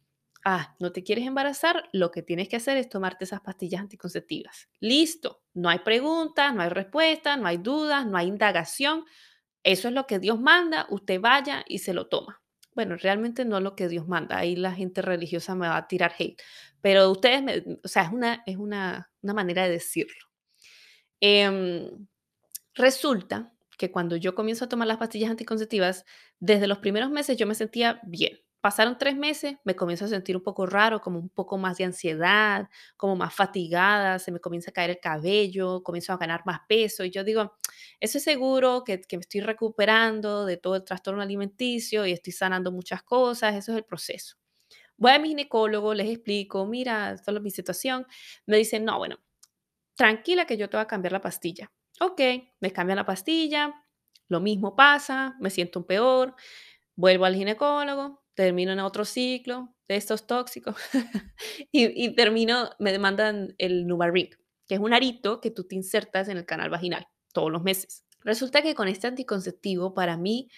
ah, 0.45 0.77
no 0.79 0.93
te 0.93 1.03
quieres 1.03 1.27
embarazar, 1.27 1.89
lo 1.93 2.11
que 2.11 2.23
tienes 2.23 2.49
que 2.49 2.57
hacer 2.57 2.77
es 2.77 2.89
tomarte 2.89 3.25
esas 3.25 3.41
pastillas 3.41 3.81
anticonceptivas. 3.81 4.69
Listo, 4.81 5.43
no 5.55 5.69
hay 5.69 5.81
preguntas, 5.81 6.55
no 6.55 6.63
hay 6.63 6.71
respuestas, 6.71 7.39
no 7.39 7.47
hay 7.47 7.59
dudas, 7.59 8.07
no 8.07 8.17
hay 8.17 8.29
indagación. 8.29 9.05
Eso 9.63 9.89
es 9.89 9.95
lo 9.95 10.07
que 10.07 10.19
Dios 10.19 10.41
manda, 10.41 10.87
usted 10.91 11.21
vaya 11.21 11.65
y 11.67 11.79
se 11.79 11.93
lo 11.93 12.07
toma. 12.09 12.41
Bueno, 12.75 12.97
realmente 12.97 13.45
no 13.45 13.57
es 13.57 13.63
lo 13.65 13.75
que 13.75 13.89
Dios 13.89 14.07
manda, 14.07 14.39
ahí 14.39 14.55
la 14.55 14.73
gente 14.73 15.03
religiosa 15.03 15.57
me 15.57 15.67
va 15.67 15.77
a 15.77 15.89
tirar 15.89 16.13
hate, 16.17 16.41
pero 16.81 17.11
ustedes, 17.11 17.65
o 17.83 17.89
sea, 17.89 18.05
es 18.05 18.13
una, 18.13 18.45
es 18.47 18.57
una, 18.57 19.11
una 19.21 19.35
manera 19.35 19.65
de 19.65 19.71
decirlo. 19.71 20.28
Em, 21.21 22.07
resulta 22.75 23.53
que 23.79 23.91
cuando 23.93 24.17
yo 24.17 24.35
comienzo 24.35 24.65
a 24.67 24.69
tomar 24.69 24.89
las 24.89 24.99
pastillas 24.99 25.31
anticonceptivas, 25.31 26.05
desde 26.41 26.67
los 26.67 26.79
primeros 26.79 27.11
meses 27.11 27.37
yo 27.37 27.47
me 27.47 27.55
sentía 27.55 28.01
bien. 28.05 28.41
Pasaron 28.61 28.99
tres 28.99 29.17
meses, 29.17 29.57
me 29.65 29.77
comienzo 29.77 30.07
a 30.07 30.09
sentir 30.09 30.37
un 30.37 30.43
poco 30.43 30.67
raro, 30.67 31.01
como 31.01 31.19
un 31.21 31.29
poco 31.29 31.59
más 31.59 31.79
de 31.79 31.85
ansiedad, 31.85 32.69
como 32.97 33.15
más 33.15 33.33
fatigada, 33.33 34.19
se 34.19 34.33
me 34.33 34.41
comienza 34.41 34.71
a 34.71 34.75
caer 34.75 34.91
el 34.91 35.01
cabello, 35.01 35.83
comienzo 35.85 36.13
a 36.13 36.17
ganar 36.17 36.43
más 36.45 36.61
peso 36.69 37.05
y 37.05 37.11
yo 37.11 37.23
digo, 37.23 37.55
eso 38.01 38.19
es 38.19 38.25
seguro 38.25 38.83
que, 38.85 39.01
me 39.13 39.21
estoy 39.21 39.43
recuperando 39.43 40.45
de 40.45 40.57
todo 40.57 40.75
el 40.77 40.85
trastorno 40.85 41.23
alimenticio 41.23 42.05
y 42.07 42.13
estoy 42.13 42.33
sanando 42.33 42.73
muchas 42.73 43.03
cosas, 43.05 43.55
eso 43.55 43.73
es 43.73 43.79
el 43.79 43.85
proceso. 43.85 44.37
Voy 44.97 45.13
a 45.13 45.19
mi 45.21 45.29
ginecólogo, 45.29 45.95
les 45.95 46.11
explico, 46.11 46.67
mira, 46.67 47.13
esto 47.13 47.37
es 47.37 47.43
mi 47.43 47.51
situación. 47.51 48.07
Me 48.47 48.57
dicen, 48.59 48.85
no, 48.85 48.99
bueno, 48.99 49.19
tranquila 49.99 50.47
que 50.47 50.57
yo 50.57 50.71
te 50.71 50.77
voy 50.77 50.85
a 50.85 50.87
cambiar 50.87 51.13
la 51.13 51.21
pastilla. 51.21 51.71
Ok, 52.01 52.21
me 52.61 52.73
cambian 52.73 52.97
la 52.97 53.05
pastilla, 53.05 53.85
lo 54.29 54.41
mismo 54.41 54.77
pasa, 54.77 55.37
me 55.41 55.51
siento 55.51 55.87
peor, 55.87 56.37
vuelvo 56.95 57.25
al 57.25 57.35
ginecólogo, 57.35 58.23
termino 58.35 58.73
en 58.73 58.79
otro 58.79 59.05
ciclo 59.05 59.75
de 59.89 59.97
estos 59.97 60.29
tóxicos 60.29 60.77
y, 61.73 62.15
termino, 62.15 62.71
me 62.79 62.93
demandan 62.93 63.57
el 63.59 63.89
Nuvaring, 63.89 64.31
que 64.69 64.77
es 64.77 64.81
un 64.81 64.95
arito 64.95 65.41
que 65.41 65.51
tú 65.51 65.65
te 65.65 65.75
insertas 65.75 66.29
en 66.29 66.37
el 66.37 66.47
canal 66.47 66.71
vaginal 66.71 67.09
todos 67.33 67.51
los 67.51 67.65
meses. 67.65 68.05
Resulta 68.21 68.63
que 68.63 68.77
con 68.77 68.87
este 68.87 69.09
anticonceptivo 69.09 69.95
para 69.95 70.17
mí 70.17 70.49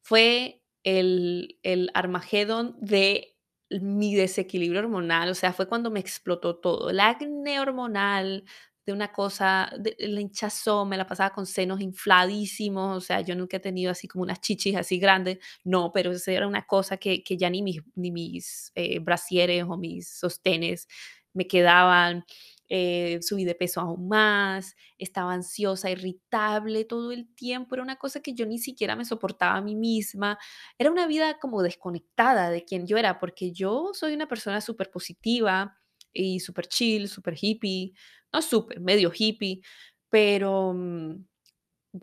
fue 0.00 0.62
el, 0.84 1.58
el 1.62 1.90
Armagedón 1.92 2.76
de 2.80 3.36
mi 3.68 4.14
desequilibrio 4.14 4.80
hormonal, 4.80 5.28
o 5.28 5.34
sea, 5.34 5.52
fue 5.52 5.68
cuando 5.68 5.90
me 5.90 6.00
explotó 6.00 6.56
todo, 6.56 6.90
el 6.90 6.98
acné 6.98 7.60
hormonal, 7.60 8.44
una 8.92 9.12
cosa, 9.12 9.70
de, 9.78 9.96
la 9.98 10.20
hinchazón, 10.20 10.88
me 10.88 10.96
la 10.96 11.06
pasaba 11.06 11.30
con 11.30 11.46
senos 11.46 11.80
infladísimos, 11.80 12.96
o 12.96 13.00
sea, 13.00 13.20
yo 13.20 13.34
nunca 13.36 13.58
he 13.58 13.60
tenido 13.60 13.90
así 13.90 14.08
como 14.08 14.22
unas 14.24 14.40
chichis 14.40 14.76
así 14.76 14.98
grandes, 14.98 15.38
no, 15.64 15.92
pero 15.92 16.12
eso 16.12 16.30
era 16.30 16.46
una 16.48 16.66
cosa 16.66 16.96
que, 16.96 17.22
que 17.22 17.36
ya 17.36 17.50
ni 17.50 17.62
mis, 17.62 17.82
ni 17.94 18.10
mis 18.10 18.72
eh, 18.74 18.98
brasieres 19.00 19.64
o 19.68 19.76
mis 19.76 20.08
sostenes 20.08 20.86
me 21.32 21.46
quedaban. 21.46 22.24
eh, 22.72 23.18
subí 23.22 23.44
de 23.44 23.56
peso 23.56 23.80
aún 23.80 24.06
más, 24.08 24.76
estaba 24.96 25.32
ansiosa, 25.32 25.90
irritable 25.90 26.84
todo 26.84 27.10
el 27.10 27.34
tiempo, 27.34 27.74
era 27.74 27.82
una 27.82 27.96
cosa 27.96 28.20
que 28.20 28.32
yo 28.32 28.46
ni 28.46 28.58
siquiera 28.58 28.94
me 28.96 29.04
soportaba 29.04 29.56
a 29.56 29.60
mí 29.60 29.74
misma, 29.74 30.38
era 30.78 30.90
una 30.92 31.08
vida 31.08 31.38
como 31.40 31.62
desconectada 31.62 32.50
de 32.50 32.64
quien 32.64 32.86
yo 32.86 32.96
era, 32.96 33.18
porque 33.18 33.50
yo 33.52 33.90
soy 33.92 34.14
una 34.14 34.28
persona 34.28 34.60
súper 34.60 34.90
positiva 34.90 35.76
y 36.12 36.40
súper 36.40 36.66
chill, 36.68 37.08
súper 37.08 37.34
hippie, 37.40 37.92
no 38.32 38.42
súper, 38.42 38.80
medio 38.80 39.10
hippie, 39.14 39.60
pero... 40.08 40.72
mm, 40.74 41.24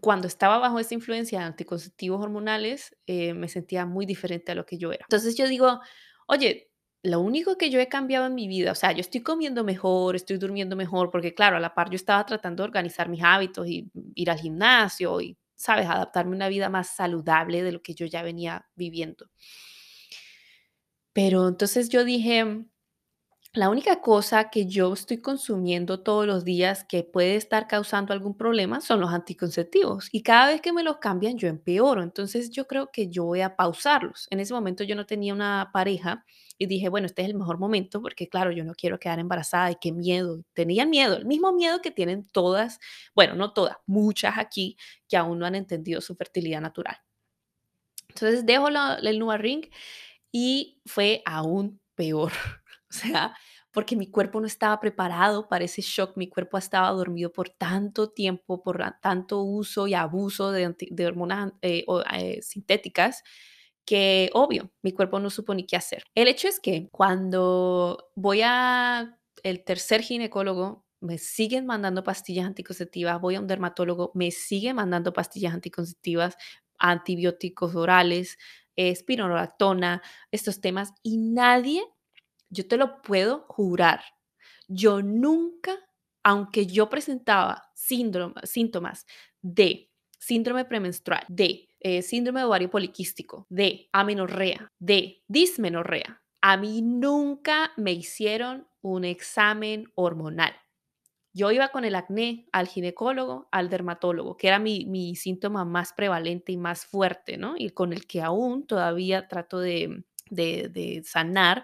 cuando 0.02 0.28
estaba 0.28 0.58
bajo 0.58 0.80
esa 0.80 0.96
influencia 0.96 1.40
de 1.40 1.46
anticonceptivos 1.46 2.22
hormonales, 2.22 2.96
eh, 3.06 3.34
me 3.34 3.48
sentía 3.48 3.86
muy 3.86 4.06
diferente 4.06 4.52
a 4.52 4.56
lo 4.56 4.66
que 4.66 4.78
yo 4.78 4.92
era. 4.92 5.06
Entonces 5.06 5.38
yo 5.38 5.48
digo, 5.48 5.80
oye, 6.28 6.70
lo 7.04 7.22
único 7.22 7.58
que 7.58 7.70
yo 7.70 7.80
he 7.80 7.88
cambiado 7.88 8.26
en 8.28 8.36
mi 8.36 8.50
vida, 8.50 8.74
o 8.74 8.76
sea, 8.76 8.92
yo 8.92 9.00
estoy 9.00 9.22
comiendo 9.22 9.64
mejor, 9.64 10.18
estoy 10.18 10.38
durmiendo 10.38 10.76
mejor, 10.76 11.10
porque 11.10 11.34
claro, 11.34 11.56
a 11.56 11.62
la 11.62 11.74
par 11.74 11.90
yo 11.90 11.96
estaba 11.96 12.26
tratando 12.26 12.64
de 12.64 12.68
organizar 12.68 13.08
mis 13.08 13.24
hábitos 13.24 13.66
y 13.68 13.90
ir 14.16 14.30
al 14.30 14.40
gimnasio 14.40 15.22
y, 15.22 15.38
sabes, 15.56 15.88
adaptarme 15.88 16.34
a 16.34 16.36
una 16.36 16.50
vida 16.50 16.70
más 16.70 16.94
saludable 16.94 17.64
de 17.64 17.72
lo 17.72 17.82
que 17.82 17.94
yo 17.96 18.06
ya 18.08 18.24
venía 18.24 18.68
viviendo. 18.76 19.28
Pero 21.14 21.48
entonces 21.48 21.88
yo 21.90 22.04
dije, 22.04 22.66
la 23.58 23.70
única 23.70 24.02
cosa 24.02 24.52
que 24.52 24.68
yo 24.68 24.94
estoy 24.94 25.18
consumiendo 25.18 26.04
todos 26.04 26.28
los 26.28 26.46
días 26.46 26.84
que 26.84 27.04
puede 27.04 27.36
estar 27.36 27.68
causando 27.68 28.14
algún 28.14 28.38
problema 28.38 28.82
son 28.82 29.00
los 29.02 29.12
anticonceptivos 29.12 30.10
y 30.12 30.22
cada 30.22 30.48
vez 30.50 30.62
que 30.62 30.72
me 30.72 30.84
los 30.84 30.98
cambian 30.98 31.40
yo 31.40 31.48
empeoro. 31.48 32.04
Entonces 32.04 32.52
yo 32.52 32.68
creo 32.68 32.92
que 32.92 33.08
yo 33.10 33.26
voy 33.26 33.42
a 33.42 33.56
pausarlos. 33.56 34.28
En 34.30 34.40
ese 34.40 34.54
momento 34.54 34.84
yo 34.84 34.96
no 34.96 35.08
tenía 35.08 35.34
una 35.34 35.72
pareja 35.74 36.24
y 36.60 36.68
dije, 36.68 36.90
bueno, 36.90 37.08
este 37.08 37.24
es 37.24 37.30
el 37.30 37.34
mejor 37.34 37.58
momento 37.58 38.00
porque 38.00 38.30
claro, 38.30 38.52
yo 38.52 38.64
no 38.64 38.76
quiero 38.76 39.00
quedar 39.00 39.18
embarazada 39.18 39.72
y 39.72 39.78
qué 39.82 39.92
miedo. 39.92 40.44
Tenía 40.54 40.86
miedo, 40.86 41.18
el 41.18 41.26
mismo 41.26 41.52
miedo 41.52 41.82
que 41.82 41.90
tienen 41.90 42.28
todas, 42.28 42.80
bueno, 43.16 43.34
no 43.34 43.54
todas, 43.54 43.78
muchas 43.88 44.38
aquí 44.38 44.78
que 45.10 45.18
aún 45.18 45.40
no 45.40 45.48
han 45.48 45.56
entendido 45.56 46.00
su 46.02 46.16
fertilidad 46.16 46.62
natural. 46.62 46.98
Entonces 48.10 48.46
dejo 48.46 48.68
el 48.68 49.20
Nua 49.20 49.38
Ring 49.38 49.66
y 50.32 50.80
fue 50.86 51.24
aún 51.26 51.82
peor. 51.96 52.32
O 52.90 52.94
sea, 52.94 53.36
porque 53.78 53.96
mi 53.96 54.08
cuerpo 54.10 54.42
no 54.42 54.48
estaba 54.48 54.80
preparado 54.80 55.48
para 55.48 55.66
ese 55.66 55.84
shock, 55.84 56.18
mi 56.18 56.28
cuerpo 56.30 56.58
estaba 56.58 56.90
dormido 56.90 57.32
por 57.32 57.52
tanto 57.52 58.10
tiempo, 58.10 58.64
por 58.64 58.84
tanto 59.04 59.44
uso 59.44 59.86
y 59.86 59.94
abuso 59.94 60.52
de, 60.52 61.06
hormonas 61.06 61.54
eh, 61.62 61.84
o, 61.86 62.02
eh, 62.12 62.42
sintéticas, 62.42 63.22
que 63.86 64.32
obvio, 64.34 64.72
mi 64.82 64.94
cuerpo 64.94 65.20
no 65.20 65.30
supo 65.30 65.54
ni 65.54 65.68
qué 65.68 65.76
hacer. 65.76 66.06
El 66.16 66.28
hecho 66.28 66.48
es 66.48 66.60
que 66.60 66.90
cuando 66.90 68.10
voy 68.16 68.42
a 68.44 69.20
el 69.44 69.64
tercer 69.64 70.02
ginecólogo, 70.02 70.88
me 71.00 71.20
siguen 71.20 71.68
mandando 71.68 72.04
pastillas 72.04 72.48
anticonceptivas, 72.48 73.22
voy 73.22 73.36
a 73.36 73.40
un 73.40 73.46
dermatólogo, 73.46 74.10
me 74.16 74.32
sigue 74.32 74.74
mandando 74.74 75.14
pastillas 75.14 75.54
anticonceptivas, 75.54 76.36
antibióticos 76.80 77.76
orales, 77.76 78.40
espironolactona, 78.76 80.02
estos 80.32 80.62
temas, 80.62 80.94
y 81.04 81.18
nadie 81.18 81.84
yo 82.50 82.68
te 82.68 82.78
lo 82.78 83.02
puedo 83.02 83.46
jurar. 83.48 84.02
Yo 84.68 85.02
nunca, 85.02 85.76
aunque 86.24 86.66
yo 86.66 86.90
presentaba 86.90 87.70
síndrome, 87.74 88.36
síntomas 88.44 89.06
de 89.42 89.90
síndrome 90.20 90.66
premenstrual, 90.66 91.24
de 91.28 91.70
eh, 91.80 92.02
síndrome 92.02 92.42
de 92.42 92.46
ovario 92.46 92.70
poliquístico, 92.70 93.46
de 93.50 93.88
amenorrea, 93.94 94.72
de 94.80 95.24
dismenorrea, 95.28 96.22
a 96.42 96.58
mí 96.58 96.82
nunca 96.82 97.72
me 97.78 97.94
hicieron 97.94 98.68
un 98.82 99.06
examen 99.06 99.92
hormonal. 99.96 100.54
Yo 101.34 101.52
iba 101.52 101.70
con 101.70 101.86
el 101.86 101.96
acné 101.96 102.48
al 102.52 102.68
ginecólogo, 102.68 103.48
al 103.52 103.70
dermatólogo, 103.70 104.38
que 104.38 104.48
era 104.48 104.58
mi, 104.58 104.86
mi 104.86 105.16
síntoma 105.16 105.66
más 105.66 105.94
prevalente 105.94 106.52
y 106.52 106.58
más 106.58 106.86
fuerte, 106.86 107.38
¿no? 107.38 107.54
Y 107.58 107.70
con 107.70 107.94
el 107.94 108.08
que 108.08 108.24
aún 108.24 108.66
todavía 108.66 109.28
trato 109.28 109.60
de, 109.60 110.04
de, 110.32 110.70
de 110.70 111.04
sanar 111.06 111.64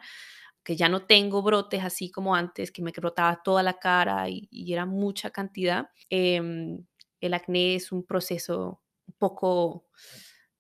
que 0.64 0.76
ya 0.76 0.90
no 0.90 1.06
tengo 1.06 1.42
brotes 1.42 1.84
así 1.84 2.10
como 2.10 2.36
antes, 2.36 2.72
que 2.72 2.82
me 2.82 2.92
brotaba 2.92 3.42
toda 3.44 3.64
la 3.64 3.80
cara 3.80 4.30
y, 4.30 4.48
era 4.74 4.86
mucha 4.86 5.30
cantidad. 5.30 5.90
Em, 6.10 6.86
el 7.20 7.34
acné 7.34 7.76
es 7.76 7.92
un 7.92 8.06
proceso 8.06 8.82
un 9.08 9.14
poco 9.18 9.86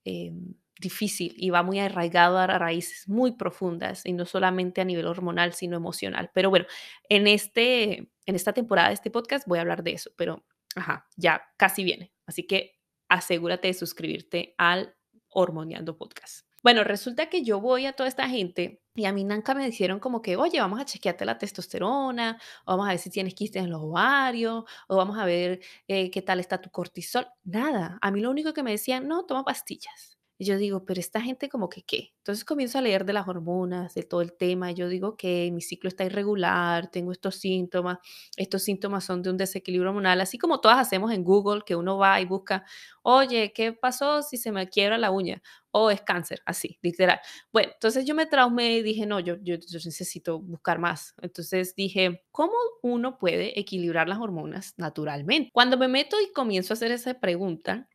em, 0.03 0.53
difícil 0.79 1.33
y 1.37 1.49
va 1.49 1.63
muy 1.63 1.79
arraigado 1.79 2.37
a 2.37 2.47
raíces 2.47 3.07
muy 3.07 3.33
profundas 3.33 4.05
y 4.05 4.13
no 4.13 4.25
solamente 4.25 4.81
a 4.81 4.85
nivel 4.85 5.07
hormonal, 5.07 5.53
sino 5.53 5.77
emocional. 5.77 6.29
Pero 6.33 6.49
bueno, 6.49 6.65
en, 7.09 7.27
este, 7.27 8.11
en 8.25 8.35
esta 8.35 8.53
temporada 8.53 8.89
de 8.89 8.95
este 8.95 9.11
podcast 9.11 9.47
voy 9.47 9.59
a 9.59 9.61
hablar 9.61 9.83
de 9.83 9.93
eso, 9.93 10.11
pero 10.17 10.43
ajá, 10.75 11.07
ya 11.15 11.43
casi 11.57 11.83
viene. 11.83 12.11
Así 12.25 12.45
que 12.45 12.79
asegúrate 13.07 13.69
de 13.69 13.73
suscribirte 13.73 14.55
al 14.57 14.95
Hormoneando 15.29 15.97
Podcast. 15.97 16.52
Bueno, 16.63 16.83
resulta 16.83 17.29
que 17.29 17.43
yo 17.43 17.59
voy 17.59 17.85
a 17.85 17.93
toda 17.93 18.07
esta 18.09 18.27
gente 18.29 18.81
y 18.95 19.05
a 19.05 19.11
mí 19.13 19.23
nunca 19.25 19.53
me 19.53 19.65
dijeron 19.65 19.99
como 19.99 20.21
que, 20.21 20.37
oye, 20.37 20.59
vamos 20.59 20.79
a 20.79 20.85
chequearte 20.85 21.25
la 21.25 21.37
testosterona, 21.37 22.39
o 22.65 22.71
vamos 22.73 22.85
a 22.87 22.89
ver 22.91 22.99
si 22.99 23.09
tienes 23.09 23.33
quistes 23.35 23.63
en 23.63 23.69
los 23.71 23.81
ovarios, 23.81 24.63
o 24.87 24.95
vamos 24.95 25.17
a 25.17 25.25
ver 25.25 25.59
eh, 25.87 26.09
qué 26.11 26.21
tal 26.21 26.39
está 26.39 26.61
tu 26.61 26.69
cortisol. 26.71 27.27
Nada. 27.43 27.97
A 28.01 28.11
mí 28.11 28.21
lo 28.21 28.29
único 28.31 28.53
que 28.53 28.63
me 28.63 28.71
decían, 28.71 29.07
no, 29.07 29.25
toma 29.25 29.43
pastillas. 29.43 30.12
Y 30.43 30.45
yo 30.45 30.57
digo, 30.57 30.83
pero 30.85 30.99
esta 30.99 31.21
gente 31.21 31.47
como 31.47 31.69
que 31.69 31.83
qué. 31.83 32.11
Entonces 32.17 32.43
comienzo 32.43 32.77
a 32.77 32.81
leer 32.81 33.05
de 33.05 33.13
las 33.13 33.29
hormonas, 33.29 33.93
de 33.93 34.03
todo 34.03 34.21
el 34.21 34.33
tema. 34.33 34.71
Y 34.71 34.73
yo 34.73 34.89
digo 34.89 35.15
que 35.15 35.49
mi 35.53 35.61
ciclo 35.61 35.87
está 35.87 36.03
irregular, 36.03 36.91
tengo 36.91 37.13
estos 37.13 37.37
síntomas. 37.37 37.99
Estos 38.35 38.61
síntomas 38.63 39.05
son 39.05 39.21
de 39.23 39.29
un 39.29 39.37
desequilibrio 39.37 39.91
hormonal, 39.91 40.19
así 40.19 40.37
como 40.37 40.59
todas 40.59 40.79
hacemos 40.79 41.13
en 41.13 41.23
Google, 41.23 41.61
que 41.65 41.77
uno 41.77 41.97
va 41.97 42.19
y 42.19 42.25
busca, 42.25 42.65
oye, 43.03 43.53
¿qué 43.55 43.71
pasó 43.71 44.21
si 44.21 44.35
se 44.35 44.51
me 44.51 44.67
quiebra 44.67 44.97
la 44.97 45.11
uña? 45.11 45.41
O 45.71 45.89
es 45.89 46.01
cáncer, 46.01 46.41
así, 46.45 46.77
literal. 46.81 47.21
Bueno, 47.53 47.71
entonces 47.73 48.03
yo 48.03 48.13
me 48.13 48.25
traumé 48.25 48.75
y 48.75 48.83
dije, 48.83 49.05
no, 49.05 49.21
yo, 49.21 49.37
yo, 49.41 49.55
yo 49.55 49.79
necesito 49.85 50.41
buscar 50.41 50.77
más. 50.77 51.15
Entonces 51.21 51.73
dije, 51.73 52.25
¿cómo 52.31 52.53
uno 52.81 53.17
puede 53.17 53.57
equilibrar 53.57 54.09
las 54.09 54.19
hormonas 54.19 54.73
naturalmente? 54.75 55.51
Cuando 55.53 55.77
me 55.77 55.87
meto 55.87 56.17
y 56.19 56.33
comienzo 56.33 56.73
a 56.73 56.75
hacer 56.75 56.91
esa 56.91 57.13
pregunta, 57.21 57.87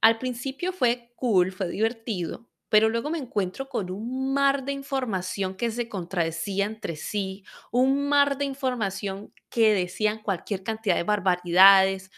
al 0.00 0.18
principio 0.18 0.72
fue 0.72 1.12
cool, 1.16 1.52
fue 1.52 1.68
divertido, 1.68 2.48
pero 2.68 2.88
luego 2.88 3.10
me 3.10 3.18
encuentro 3.18 3.68
con 3.68 3.90
un 3.90 4.32
mar 4.32 4.64
de 4.64 4.72
información 4.72 5.56
que 5.56 5.70
se 5.70 5.88
contradecía 5.88 6.66
entre 6.66 6.96
sí, 6.96 7.44
un 7.72 8.08
mar 8.08 8.38
de 8.38 8.44
información 8.46 9.32
que 9.50 9.74
decían 9.74 10.22
cualquier 10.22 10.62
cantidad 10.62 10.96
de 10.96 11.02
barbaridades, 11.04 12.10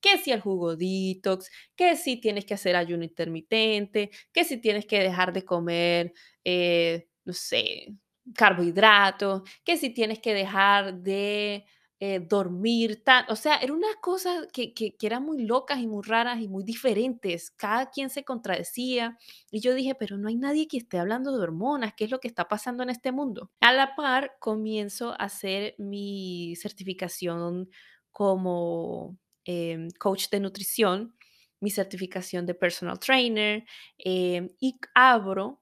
que 0.00 0.18
si 0.18 0.32
el 0.32 0.40
jugo 0.40 0.76
detox, 0.76 1.50
que 1.76 1.96
si 1.96 2.16
tienes 2.20 2.44
que 2.46 2.54
hacer 2.54 2.74
ayuno 2.76 3.04
intermitente, 3.04 4.10
que 4.32 4.44
si 4.44 4.56
tienes 4.58 4.86
que 4.86 5.00
dejar 5.00 5.32
de 5.32 5.44
comer, 5.44 6.12
eh, 6.44 7.08
no 7.24 7.32
sé, 7.34 7.88
carbohidratos, 8.34 9.42
que 9.64 9.76
si 9.76 9.90
tienes 9.90 10.18
que 10.20 10.34
dejar 10.34 10.94
de 11.00 11.66
eh, 12.02 12.18
dormir, 12.18 13.04
tan, 13.04 13.26
o 13.28 13.36
sea, 13.36 13.56
eran 13.56 13.76
unas 13.76 13.96
cosas 13.96 14.46
que, 14.54 14.72
que, 14.72 14.96
que 14.96 15.06
eran 15.06 15.22
muy 15.22 15.44
locas 15.44 15.80
y 15.80 15.86
muy 15.86 16.02
raras 16.02 16.40
y 16.40 16.48
muy 16.48 16.64
diferentes. 16.64 17.50
Cada 17.50 17.90
quien 17.90 18.08
se 18.08 18.24
contradecía 18.24 19.18
y 19.50 19.60
yo 19.60 19.74
dije, 19.74 19.94
pero 19.94 20.16
no 20.16 20.28
hay 20.28 20.36
nadie 20.36 20.66
que 20.66 20.78
esté 20.78 20.98
hablando 20.98 21.36
de 21.36 21.42
hormonas, 21.42 21.92
¿qué 21.94 22.04
es 22.04 22.10
lo 22.10 22.18
que 22.18 22.28
está 22.28 22.48
pasando 22.48 22.82
en 22.82 22.90
este 22.90 23.12
mundo? 23.12 23.50
A 23.60 23.72
la 23.72 23.94
par, 23.96 24.32
comienzo 24.40 25.12
a 25.12 25.24
hacer 25.26 25.74
mi 25.76 26.54
certificación 26.56 27.68
como 28.10 29.18
em, 29.44 29.88
coach 29.98 30.30
de 30.30 30.40
nutrición, 30.40 31.14
mi 31.60 31.70
certificación 31.70 32.46
de 32.46 32.54
personal 32.54 32.98
trainer 32.98 33.64
em, 33.98 34.48
y 34.58 34.78
abro 34.94 35.60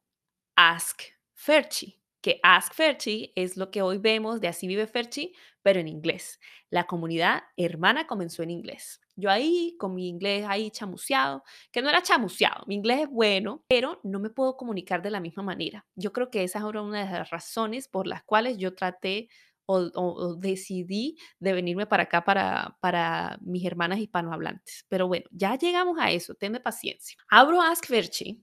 Ask 0.57 1.03
Ferchi, 1.35 2.01
que 2.21 2.41
Ask 2.43 2.75
Ferchi 2.75 3.33
es 3.35 3.57
lo 3.57 3.71
que 3.71 3.83
hoy 3.83 3.99
vemos 3.99 4.41
de 4.41 4.49
Así 4.49 4.67
vive 4.67 4.87
Ferchi, 4.87 5.33
pero 5.69 5.81
en 5.81 5.89
inglés. 5.89 6.41
La 6.71 6.85
comunidad 6.87 7.43
hermana 7.59 8.07
comenzó 8.07 8.43
en 8.43 8.51
inglés. 8.51 9.01
Yo 9.17 9.29
ahí, 9.31 9.77
con 9.79 9.95
mi 9.95 10.09
inglés 10.09 10.47
ahí 10.49 10.71
chamuceado, 10.71 11.43
que 11.71 11.83
no 11.83 11.91
era 11.91 12.01
chamuceado, 12.03 12.65
mi 12.67 12.75
inglés 12.77 13.01
es 13.03 13.11
bueno, 13.11 13.65
pero 13.69 14.01
no 14.03 14.19
me 14.19 14.31
puedo 14.31 14.57
comunicar 14.57 15.03
de 15.03 15.11
la 15.11 15.21
misma 15.21 15.43
manera. 15.43 15.85
Yo 15.95 16.11
creo 16.15 16.31
que 16.31 16.43
esa 16.43 16.61
era 16.67 16.81
una 16.81 17.05
de 17.05 17.19
las 17.19 17.29
razones 17.29 17.87
por 17.87 18.07
las 18.07 18.23
cuales 18.25 18.57
yo 18.57 18.75
traté 18.75 19.29
o, 19.67 19.77
o- 19.95 20.35
decidí 20.37 21.19
de 21.39 21.53
venirme 21.53 21.87
para 21.87 22.05
acá, 22.05 22.25
para, 22.25 22.79
para 22.81 23.37
mis 23.43 23.63
hermanas 23.67 23.99
hispanohablantes. 23.99 24.87
Pero 24.89 25.07
bueno, 25.07 25.27
ya 25.31 25.57
llegamos 25.59 25.99
a 26.01 26.11
eso, 26.11 26.35
tenme 26.35 26.61
paciencia. 26.61 27.19
Abro 27.29 27.61
Ask 27.61 27.85
Ferchi 27.87 28.43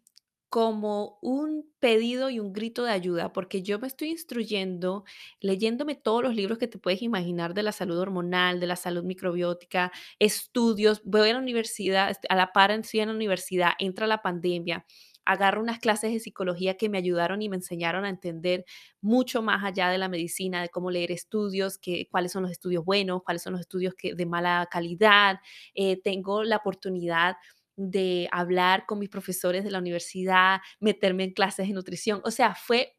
como 0.55 1.19
un 1.21 1.69
pedido 1.81 2.29
y 2.29 2.39
un 2.39 2.53
grito 2.53 2.85
de 2.85 2.91
ayuda, 2.93 3.33
porque 3.33 3.61
yo 3.61 3.77
me 3.77 3.87
estoy 3.87 4.11
instruyendo, 4.11 5.03
leyéndome 5.41 5.95
todos 5.95 6.23
los 6.23 6.33
libros 6.33 6.57
que 6.57 6.69
te 6.69 6.77
puedes 6.79 7.01
imaginar 7.01 7.53
de 7.53 7.61
la 7.61 7.73
salud 7.73 7.99
hormonal, 7.99 8.61
de 8.61 8.67
la 8.67 8.77
salud 8.77 9.03
microbiótica, 9.03 9.91
estudios, 10.17 11.01
voy 11.03 11.29
a 11.29 11.33
la 11.33 11.39
universidad, 11.39 12.09
este, 12.09 12.29
a 12.29 12.37
la 12.37 12.53
par 12.53 12.71
estoy 12.71 13.03
en 13.03 13.09
la 13.09 13.15
universidad, 13.15 13.71
entra 13.79 14.07
la 14.07 14.21
pandemia, 14.21 14.85
agarro 15.25 15.59
unas 15.59 15.79
clases 15.79 16.13
de 16.13 16.21
psicología 16.21 16.77
que 16.77 16.87
me 16.87 16.99
ayudaron 16.99 17.41
y 17.41 17.49
me 17.49 17.57
enseñaron 17.57 18.05
a 18.05 18.09
entender 18.09 18.63
mucho 19.01 19.41
más 19.41 19.61
allá 19.65 19.89
de 19.89 19.97
la 19.97 20.07
medicina, 20.07 20.61
de 20.61 20.69
cómo 20.69 20.89
leer 20.89 21.11
estudios, 21.11 21.77
que, 21.77 22.07
cuáles 22.09 22.31
son 22.31 22.43
los 22.43 22.51
estudios 22.51 22.85
buenos, 22.85 23.23
cuáles 23.23 23.41
son 23.41 23.51
los 23.51 23.59
estudios 23.59 23.93
que, 23.93 24.15
de 24.15 24.25
mala 24.25 24.69
calidad. 24.71 25.39
Eh, 25.73 26.01
tengo 26.01 26.45
la 26.45 26.55
oportunidad 26.57 27.35
de 27.75 28.27
hablar 28.31 28.85
con 28.85 28.99
mis 28.99 29.09
profesores 29.09 29.63
de 29.63 29.71
la 29.71 29.79
universidad, 29.79 30.61
meterme 30.79 31.25
en 31.25 31.33
clases 31.33 31.67
de 31.67 31.73
nutrición. 31.73 32.21
O 32.23 32.31
sea, 32.31 32.55
fue 32.55 32.93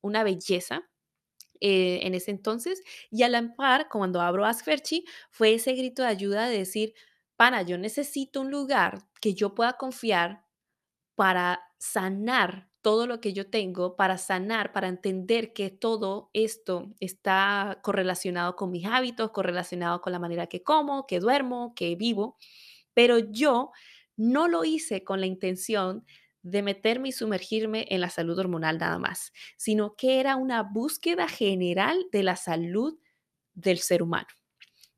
una 0.00 0.24
belleza 0.24 0.88
eh, 1.60 2.00
en 2.02 2.14
ese 2.14 2.32
entonces. 2.32 2.82
Y 3.10 3.22
a 3.22 3.28
la 3.28 3.54
par, 3.54 3.88
cuando 3.88 4.20
abro 4.20 4.44
Asferchi, 4.44 5.04
fue 5.30 5.54
ese 5.54 5.74
grito 5.74 6.02
de 6.02 6.08
ayuda 6.08 6.48
de 6.48 6.58
decir, 6.58 6.94
pana, 7.36 7.62
yo 7.62 7.78
necesito 7.78 8.40
un 8.40 8.50
lugar 8.50 8.98
que 9.20 9.34
yo 9.34 9.54
pueda 9.54 9.74
confiar 9.74 10.44
para 11.14 11.60
sanar 11.78 12.68
todo 12.82 13.06
lo 13.06 13.20
que 13.20 13.32
yo 13.32 13.48
tengo, 13.48 13.94
para 13.96 14.18
sanar, 14.18 14.72
para 14.72 14.88
entender 14.88 15.52
que 15.52 15.70
todo 15.70 16.30
esto 16.32 16.92
está 16.98 17.78
correlacionado 17.82 18.56
con 18.56 18.72
mis 18.72 18.86
hábitos, 18.86 19.30
correlacionado 19.30 20.00
con 20.00 20.12
la 20.12 20.18
manera 20.18 20.48
que 20.48 20.64
como, 20.64 21.06
que 21.06 21.20
duermo, 21.20 21.74
que 21.76 21.94
vivo. 21.94 22.36
Pero 22.92 23.18
yo 23.20 23.70
no 24.16 24.48
lo 24.48 24.64
hice 24.64 25.04
con 25.04 25.20
la 25.20 25.26
intención 25.26 26.04
de 26.42 26.62
meterme 26.62 27.08
y 27.10 27.12
sumergirme 27.12 27.86
en 27.90 28.00
la 28.00 28.10
salud 28.10 28.38
hormonal 28.38 28.78
nada 28.78 28.98
más, 28.98 29.32
sino 29.56 29.94
que 29.94 30.20
era 30.20 30.36
una 30.36 30.62
búsqueda 30.62 31.28
general 31.28 32.06
de 32.10 32.22
la 32.24 32.36
salud 32.36 32.98
del 33.54 33.78
ser 33.78 34.02
humano. 34.02 34.28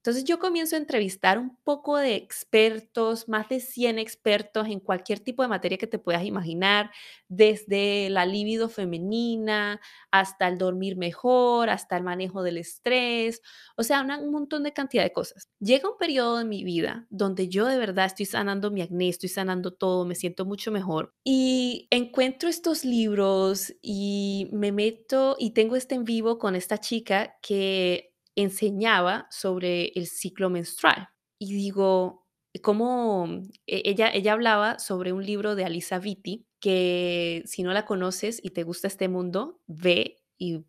Entonces 0.05 0.25
yo 0.25 0.39
comienzo 0.39 0.77
a 0.77 0.79
entrevistar 0.79 1.39
un 1.39 1.57
poco 1.65 1.97
de 1.97 2.15
expertos, 2.15 3.27
más 3.27 3.49
de 3.49 3.59
100 3.59 3.99
expertos 3.99 4.67
en 4.69 4.79
cualquier 4.79 5.19
tipo 5.19 5.41
de 5.41 5.49
materia 5.49 5.79
que 5.79 5.87
te 5.87 5.99
puedas 5.99 6.27
imaginar, 6.27 6.91
desde 7.29 8.11
la 8.11 8.27
libido 8.27 8.69
femenina 8.69 9.81
hasta 10.11 10.47
el 10.49 10.59
dormir 10.59 10.99
mejor, 10.99 11.71
hasta 11.71 11.97
el 11.97 12.03
manejo 12.03 12.43
del 12.43 12.59
estrés, 12.59 13.41
o 13.79 13.83
sea, 13.83 14.03
un 14.03 14.31
montón 14.31 14.63
de 14.65 14.75
cantidad 14.75 15.05
de 15.05 15.13
cosas. 15.13 15.49
Llega 15.59 15.89
un 15.89 15.97
periodo 15.97 16.37
de 16.37 16.45
mi 16.45 16.65
vida 16.65 17.07
donde 17.09 17.49
yo 17.49 17.65
de 17.65 17.79
verdad 17.79 18.05
estoy 18.05 18.27
sanando 18.27 18.71
mi 18.71 18.83
acné, 18.83 19.09
estoy 19.09 19.31
sanando 19.31 19.73
todo, 19.73 20.05
me 20.05 20.17
siento 20.17 20.45
mucho 20.45 20.71
mejor 20.71 21.15
y 21.25 21.89
encuentro 21.91 22.51
estos 22.51 22.85
libros 22.85 23.73
y 23.81 24.51
me 24.53 24.71
meto 24.71 25.37
y 25.39 25.53
tengo 25.53 25.77
este 25.77 25.95
en 25.95 26.05
vivo 26.05 26.39
con 26.39 26.57
esta 26.57 26.77
chica 26.77 27.39
que 27.41 28.14
enseñaba 28.37 29.27
sobre 29.31 29.93
el 29.95 30.07
ciclo 30.07 30.51
menstrual. 30.51 31.09
Y 31.39 31.55
digo, 31.55 32.27
cómo 32.63 33.27
e-, 33.67 33.83
ella, 33.85 34.11
ella 34.13 34.33
hablaba 34.33 34.79
sobre 34.79 35.13
un 35.13 35.25
libro 35.25 35.55
de 35.55 35.65
Alisa 35.65 35.99
Vitti, 35.99 36.47
que 36.61 37.43
si 37.47 37.63
no 37.63 37.73
la 37.73 37.85
conoces 37.85 38.41
y 38.43 38.51
te 38.51 38.63
gusta 38.63 38.89
este 38.89 39.09
mundo, 39.09 39.61
ve 39.67 40.23
y 40.39 40.65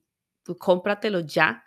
cómpratelo 0.60 1.22
ya, 1.22 1.64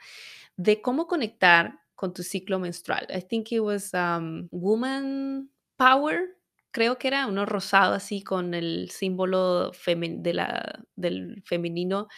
de 0.56 0.82
cómo 0.82 1.06
conectar 1.06 1.80
con 1.94 2.12
tu 2.12 2.22
ciclo 2.22 2.58
menstrual. 2.58 3.06
I 3.10 3.22
think 3.22 3.50
it 3.52 3.60
was 3.60 3.92
um, 3.94 4.48
Woman 4.50 5.50
Power, 5.76 6.38
creo 6.70 6.98
que 6.98 7.08
era 7.08 7.26
uno 7.26 7.46
rosado 7.46 7.94
así 7.94 8.22
con 8.22 8.54
el 8.54 8.90
símbolo 8.90 9.72
de 9.72 10.34
la, 10.34 10.84
del 10.94 11.42
femenino 11.44 12.08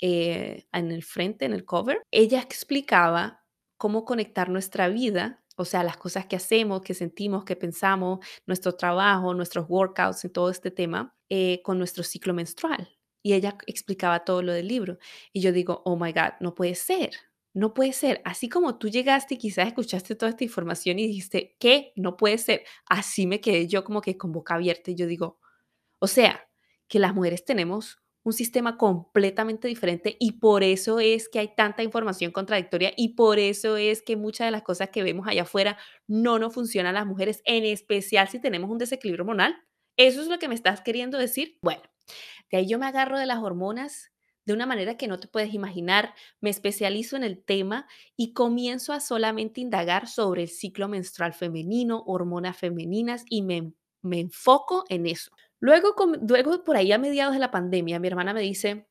eh, 0.00 0.66
en 0.72 0.92
el 0.92 1.02
frente, 1.02 1.44
en 1.44 1.52
el 1.52 1.64
cover, 1.64 2.02
ella 2.10 2.40
explicaba 2.40 3.44
cómo 3.76 4.04
conectar 4.04 4.48
nuestra 4.48 4.88
vida, 4.88 5.44
o 5.56 5.64
sea, 5.64 5.82
las 5.82 5.96
cosas 5.96 6.26
que 6.26 6.36
hacemos, 6.36 6.82
que 6.82 6.94
sentimos, 6.94 7.44
que 7.44 7.56
pensamos, 7.56 8.24
nuestro 8.46 8.74
trabajo, 8.76 9.34
nuestros 9.34 9.66
workouts 9.68 10.24
y 10.24 10.28
todo 10.28 10.50
este 10.50 10.70
tema, 10.70 11.14
eh, 11.28 11.62
con 11.62 11.78
nuestro 11.78 12.02
ciclo 12.04 12.34
menstrual. 12.34 12.96
Y 13.22 13.32
ella 13.34 13.56
explicaba 13.66 14.24
todo 14.24 14.42
lo 14.42 14.52
del 14.52 14.68
libro. 14.68 14.98
Y 15.32 15.40
yo 15.40 15.52
digo, 15.52 15.82
oh 15.84 15.96
my 15.96 16.12
God, 16.12 16.34
no 16.40 16.54
puede 16.54 16.74
ser. 16.74 17.10
No 17.54 17.72
puede 17.74 17.92
ser. 17.92 18.20
Así 18.24 18.48
como 18.48 18.78
tú 18.78 18.88
llegaste 18.88 19.34
y 19.34 19.38
quizás 19.38 19.66
escuchaste 19.68 20.14
toda 20.14 20.30
esta 20.30 20.44
información 20.44 20.98
y 20.98 21.06
dijiste, 21.06 21.56
¿qué? 21.58 21.92
No 21.96 22.16
puede 22.16 22.38
ser. 22.38 22.64
Así 22.88 23.26
me 23.26 23.40
quedé 23.40 23.66
yo 23.66 23.82
como 23.82 24.02
que 24.02 24.16
con 24.18 24.30
boca 24.30 24.54
abierta 24.54 24.90
y 24.90 24.94
yo 24.94 25.06
digo, 25.06 25.40
o 25.98 26.06
sea, 26.06 26.48
que 26.88 26.98
las 26.98 27.14
mujeres 27.14 27.44
tenemos 27.44 27.98
un 28.26 28.32
sistema 28.32 28.76
completamente 28.76 29.68
diferente 29.68 30.16
y 30.18 30.32
por 30.32 30.64
eso 30.64 30.98
es 30.98 31.28
que 31.28 31.38
hay 31.38 31.54
tanta 31.54 31.84
información 31.84 32.32
contradictoria 32.32 32.92
y 32.96 33.10
por 33.10 33.38
eso 33.38 33.76
es 33.76 34.02
que 34.02 34.16
muchas 34.16 34.48
de 34.48 34.50
las 34.50 34.62
cosas 34.62 34.88
que 34.88 35.04
vemos 35.04 35.28
allá 35.28 35.42
afuera 35.42 35.78
no 36.08 36.40
nos 36.40 36.52
funcionan 36.52 36.94
las 36.94 37.06
mujeres, 37.06 37.40
en 37.44 37.64
especial 37.64 38.26
si 38.26 38.40
tenemos 38.40 38.68
un 38.68 38.78
desequilibrio 38.78 39.22
hormonal. 39.22 39.54
¿Eso 39.96 40.22
es 40.22 40.26
lo 40.26 40.40
que 40.40 40.48
me 40.48 40.56
estás 40.56 40.80
queriendo 40.80 41.18
decir? 41.18 41.56
Bueno, 41.62 41.82
de 42.50 42.58
ahí 42.58 42.68
yo 42.68 42.80
me 42.80 42.86
agarro 42.86 43.16
de 43.16 43.26
las 43.26 43.38
hormonas 43.38 44.10
de 44.44 44.54
una 44.54 44.66
manera 44.66 44.96
que 44.96 45.06
no 45.06 45.20
te 45.20 45.28
puedes 45.28 45.54
imaginar, 45.54 46.12
me 46.40 46.50
especializo 46.50 47.14
en 47.14 47.22
el 47.22 47.44
tema 47.44 47.86
y 48.16 48.32
comienzo 48.32 48.92
a 48.92 48.98
solamente 48.98 49.60
indagar 49.60 50.08
sobre 50.08 50.42
el 50.42 50.48
ciclo 50.48 50.88
menstrual 50.88 51.32
femenino, 51.32 52.02
hormonas 52.08 52.56
femeninas 52.56 53.24
y 53.30 53.42
me, 53.42 53.72
me 54.02 54.18
enfoco 54.18 54.84
en 54.88 55.06
eso. 55.06 55.30
Luego, 55.66 55.96
luego, 56.28 56.62
por 56.62 56.76
ahí 56.76 56.92
a 56.92 56.98
mediados 56.98 57.34
de 57.34 57.40
la 57.40 57.50
pandemia, 57.50 57.98
mi 57.98 58.06
hermana 58.06 58.32
me 58.32 58.40
dice, 58.40 58.86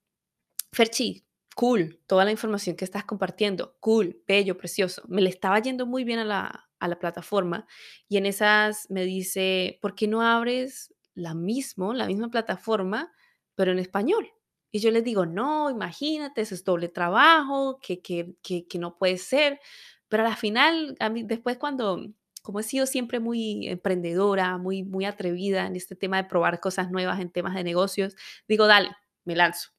Ferchi, 0.73 1.25
cool, 1.55 2.01
toda 2.05 2.25
la 2.25 2.31
información 2.31 2.75
que 2.75 2.83
estás 2.83 3.05
compartiendo, 3.05 3.77
cool, 3.79 4.21
bello, 4.27 4.57
precioso. 4.57 5.01
Me 5.07 5.21
le 5.21 5.29
estaba 5.29 5.57
yendo 5.59 5.85
muy 5.85 6.03
bien 6.03 6.19
a 6.19 6.25
la, 6.25 6.69
a 6.79 6.88
la 6.89 6.99
plataforma 6.99 7.65
y 8.09 8.17
en 8.17 8.25
esas 8.25 8.88
me 8.89 9.05
dice, 9.05 9.79
¿por 9.81 9.95
qué 9.95 10.09
no 10.09 10.21
abres 10.21 10.93
la, 11.13 11.33
mismo, 11.33 11.93
la 11.93 12.07
misma 12.07 12.29
plataforma, 12.29 13.09
pero 13.55 13.71
en 13.71 13.79
español? 13.79 14.27
Y 14.69 14.79
yo 14.79 14.91
le 14.91 15.01
digo, 15.01 15.25
no, 15.25 15.69
imagínate, 15.69 16.41
eso 16.41 16.55
es 16.55 16.65
doble 16.65 16.89
trabajo, 16.89 17.79
que, 17.81 18.01
que, 18.01 18.35
que, 18.43 18.67
que 18.67 18.79
no 18.79 18.97
puede 18.97 19.17
ser. 19.17 19.61
Pero 20.09 20.27
al 20.27 20.35
final, 20.35 20.97
a 20.99 21.07
mí, 21.07 21.23
después 21.23 21.57
cuando 21.57 22.05
como 22.45 22.60
he 22.60 22.63
sido 22.63 22.86
siempre 22.86 23.19
muy 23.19 23.67
emprendedora, 23.67 24.58
muy, 24.60 24.84
muy 24.84 25.03
atrevida 25.03 25.65
en 25.65 25.75
este 25.75 25.95
tema 25.95 26.17
de 26.17 26.29
probar 26.29 26.60
cosas 26.60 26.91
nuevas 26.91 27.19
en 27.19 27.31
temas 27.31 27.55
de 27.55 27.63
negocios, 27.63 28.15
digo, 28.47 28.67
dale, 28.67 28.91
me 29.25 29.36
lanzo. 29.36 29.71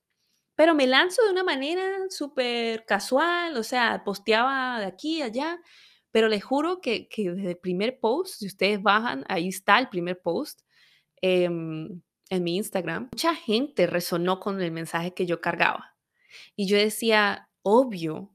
Pero 0.57 0.75
me 0.75 0.87
lanzo 0.87 1.23
de 1.23 1.31
una 1.31 1.45
manera 1.45 1.87
súper 2.11 2.85
casual, 2.85 3.57
o 3.57 3.63
sea, 3.63 4.03
posteaba 4.05 4.81
de 4.81 4.87
aquí 4.87 5.23
allá, 5.23 5.61
pero 6.11 6.29
les 6.29 6.43
juro 6.43 6.81
que, 6.81 7.09
que, 7.09 7.31
desde 7.31 7.51
el 7.51 7.59
primer 7.59 8.01
post, 8.01 8.41
si 8.41 8.47
ustedes 8.47 8.83
bajan, 8.83 9.25
ahí 9.29 9.49
está 9.49 9.79
el 9.79 9.89
primer 9.89 10.21
post 10.21 10.63
em, 11.23 12.03
en 12.31 12.43
mi 12.43 12.57
Instagram, 12.57 13.11
mucha 13.13 13.35
gente 13.35 13.87
resonó 13.87 14.41
con 14.41 14.61
el 14.61 14.73
mensaje 14.73 15.15
que 15.15 15.27
yo 15.27 15.41
cargaba. 15.41 15.97
Y 16.57 16.67
yo 16.67 16.77
decía, 16.77 17.49
obvio, 17.63 18.35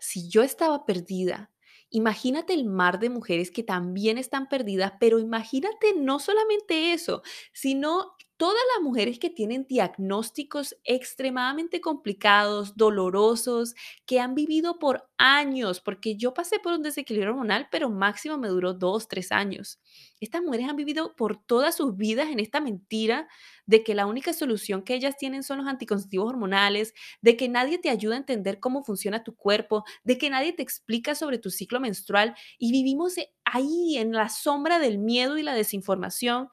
si 0.00 0.30
yo 0.30 0.42
estaba 0.42 0.86
perdida, 0.86 1.51
Imagínate 1.92 2.54
el 2.54 2.64
mar 2.64 2.98
de 2.98 3.10
mujeres 3.10 3.50
que 3.50 3.62
también 3.62 4.18
están 4.18 4.48
perdidas, 4.48 4.94
pero 4.98 5.18
imagínate 5.18 5.94
no 5.96 6.18
solamente 6.18 6.92
eso, 6.94 7.22
sino 7.52 8.16
todas 8.42 8.64
las 8.74 8.82
mujeres 8.82 9.20
que 9.20 9.30
tienen 9.30 9.66
diagnósticos 9.68 10.76
extremadamente 10.82 11.80
complicados, 11.80 12.76
dolorosos, 12.76 13.76
que 14.04 14.18
han 14.18 14.34
vivido 14.34 14.80
por 14.80 15.08
años, 15.16 15.80
porque 15.80 16.16
yo 16.16 16.34
pasé 16.34 16.58
por 16.58 16.72
un 16.72 16.82
desequilibrio 16.82 17.30
hormonal, 17.30 17.68
pero 17.70 17.88
máximo 17.88 18.38
me 18.38 18.48
duró 18.48 18.74
dos, 18.74 19.06
tres 19.06 19.30
años. 19.30 19.78
Estas 20.18 20.42
mujeres 20.42 20.68
han 20.68 20.74
vivido 20.74 21.14
por 21.14 21.40
todas 21.40 21.76
sus 21.76 21.96
vidas 21.96 22.30
en 22.30 22.40
esta 22.40 22.60
mentira 22.60 23.28
de 23.64 23.84
que 23.84 23.94
la 23.94 24.06
única 24.06 24.32
solución 24.32 24.82
que 24.82 24.94
ellas 24.94 25.16
tienen 25.16 25.44
son 25.44 25.58
los 25.58 25.68
anticonceptivos 25.68 26.28
hormonales, 26.28 26.94
de 27.20 27.36
que 27.36 27.48
nadie 27.48 27.78
te 27.78 27.90
ayuda 27.90 28.16
a 28.16 28.18
entender 28.18 28.58
cómo 28.58 28.82
funciona 28.82 29.22
tu 29.22 29.36
cuerpo, 29.36 29.84
de 30.02 30.18
que 30.18 30.30
nadie 30.30 30.52
te 30.52 30.64
explica 30.64 31.14
sobre 31.14 31.38
tu 31.38 31.50
ciclo 31.50 31.78
menstrual 31.78 32.34
y 32.58 32.72
vivimos 32.72 33.14
ahí 33.44 33.98
en 33.98 34.10
la 34.10 34.28
sombra 34.28 34.80
del 34.80 34.98
miedo 34.98 35.38
y 35.38 35.44
la 35.44 35.54
desinformación 35.54 36.48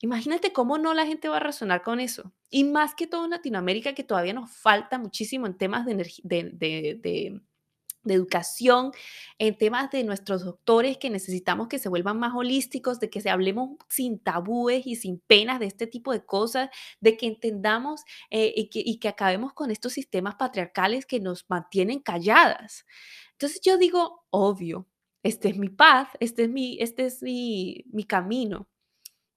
Imagínate 0.00 0.52
cómo 0.52 0.78
no 0.78 0.94
la 0.94 1.06
gente 1.06 1.28
va 1.28 1.38
a 1.38 1.40
razonar 1.40 1.82
con 1.82 1.98
eso. 1.98 2.32
Y 2.50 2.64
más 2.64 2.94
que 2.94 3.08
todo 3.08 3.24
en 3.24 3.30
Latinoamérica, 3.30 3.94
que 3.94 4.04
todavía 4.04 4.32
nos 4.32 4.50
falta 4.52 4.98
muchísimo 4.98 5.46
en 5.46 5.58
temas 5.58 5.86
de, 5.86 5.94
de, 6.22 7.00
de, 7.02 7.40
educación, 8.06 8.92
en 9.38 9.58
temas 9.58 9.90
de 9.90 10.04
nuestros 10.04 10.44
doctores 10.44 10.98
que 10.98 11.10
necesitamos 11.10 11.68
que 11.68 11.78
se 11.78 11.88
vuelvan 11.88 12.18
más 12.18 12.32
holísticos, 12.34 13.00
de 13.00 13.10
que 13.10 13.20
se 13.20 13.28
hablemos 13.28 13.70
sin 13.88 14.18
tabúes 14.20 14.86
y 14.86 14.96
sin 14.96 15.18
penas 15.18 15.58
de 15.58 15.66
este 15.66 15.86
tipo 15.86 16.12
de 16.12 16.24
cosas, 16.24 16.70
de 17.00 17.16
que 17.16 17.26
entendamos 17.26 18.02
eh, 18.30 18.54
y, 18.56 18.70
que, 18.70 18.80
y, 18.84 18.98
que, 18.98 19.08
acabemos 19.08 19.52
con 19.52 19.70
estos 19.70 19.92
sistemas 19.92 20.36
patriarcales 20.36 21.06
que 21.06 21.20
nos 21.20 21.44
mantienen 21.48 22.00
calladas. 22.00 22.86
Entonces 23.32 23.60
yo 23.62 23.76
digo, 23.76 24.24
obvio, 24.30 24.86
este 25.22 25.48
es 25.48 25.58
mi 25.58 25.68
paz, 25.68 26.08
este 26.20 26.44
es 26.44 26.48
mi, 26.50 26.78
este 26.80 27.06
es 27.06 27.22
mi, 27.22 27.84
mi 27.90 28.04
camino 28.04 28.68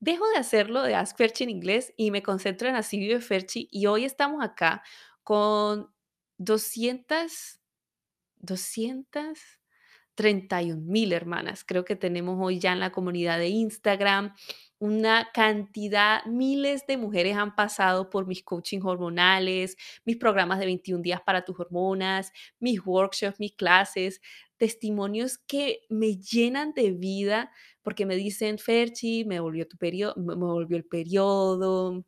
dejo 0.02 0.28
de 0.30 0.38
hacerlo 0.38 0.84
de 0.84 0.96
Ask 0.96 1.16
Ferchi 1.16 1.46
en 1.46 1.52
inglés 1.52 1.94
y 1.96 2.12
me 2.12 2.24
concentro 2.24 2.68
en 2.68 2.76
Así 2.76 3.00
vive 3.00 3.22
Ferchi 3.22 3.70
y 3.72 3.86
hoy 3.86 4.04
estamos 4.04 4.44
acá 4.44 4.84
con 5.24 5.94
200, 6.38 7.62
231 8.40 10.82
mil 10.82 11.14
hermanas. 11.14 11.64
Creo 11.64 11.86
que 11.86 11.96
tenemos 11.96 12.38
hoy 12.42 12.58
ya 12.60 12.74
en 12.74 12.80
la 12.80 12.92
comunidad 12.92 13.38
de 13.38 13.50
Instagram 13.50 14.34
una 14.82 15.30
cantidad, 15.32 16.26
miles 16.26 16.88
de 16.88 16.98
mujeres 16.98 17.38
han 17.38 17.56
pasado 17.56 18.10
por 18.10 18.26
mis 18.26 18.44
coaching 18.44 18.80
hormonales, 18.84 19.78
mis 20.06 20.18
programas 20.18 20.58
de 20.60 20.66
21 20.66 21.04
días 21.04 21.22
para 21.22 21.46
tus 21.46 21.60
hormonas, 21.60 22.32
mis 22.60 22.84
workshops, 22.84 23.40
mis 23.40 23.54
clases, 23.54 24.22
testimonios 24.58 25.38
que 25.38 25.82
me 25.90 26.18
llenan 26.18 26.74
de 26.74 26.92
vida 26.94 27.52
porque 27.84 28.08
me 28.08 28.16
dicen, 28.16 28.58
Ferchi, 28.58 29.24
me 29.24 29.40
volvió, 29.40 29.68
tu 29.68 29.78
periodo, 29.78 30.16
me 30.18 30.34
volvió 30.36 30.78
el 30.78 30.86
periodo, 30.86 32.04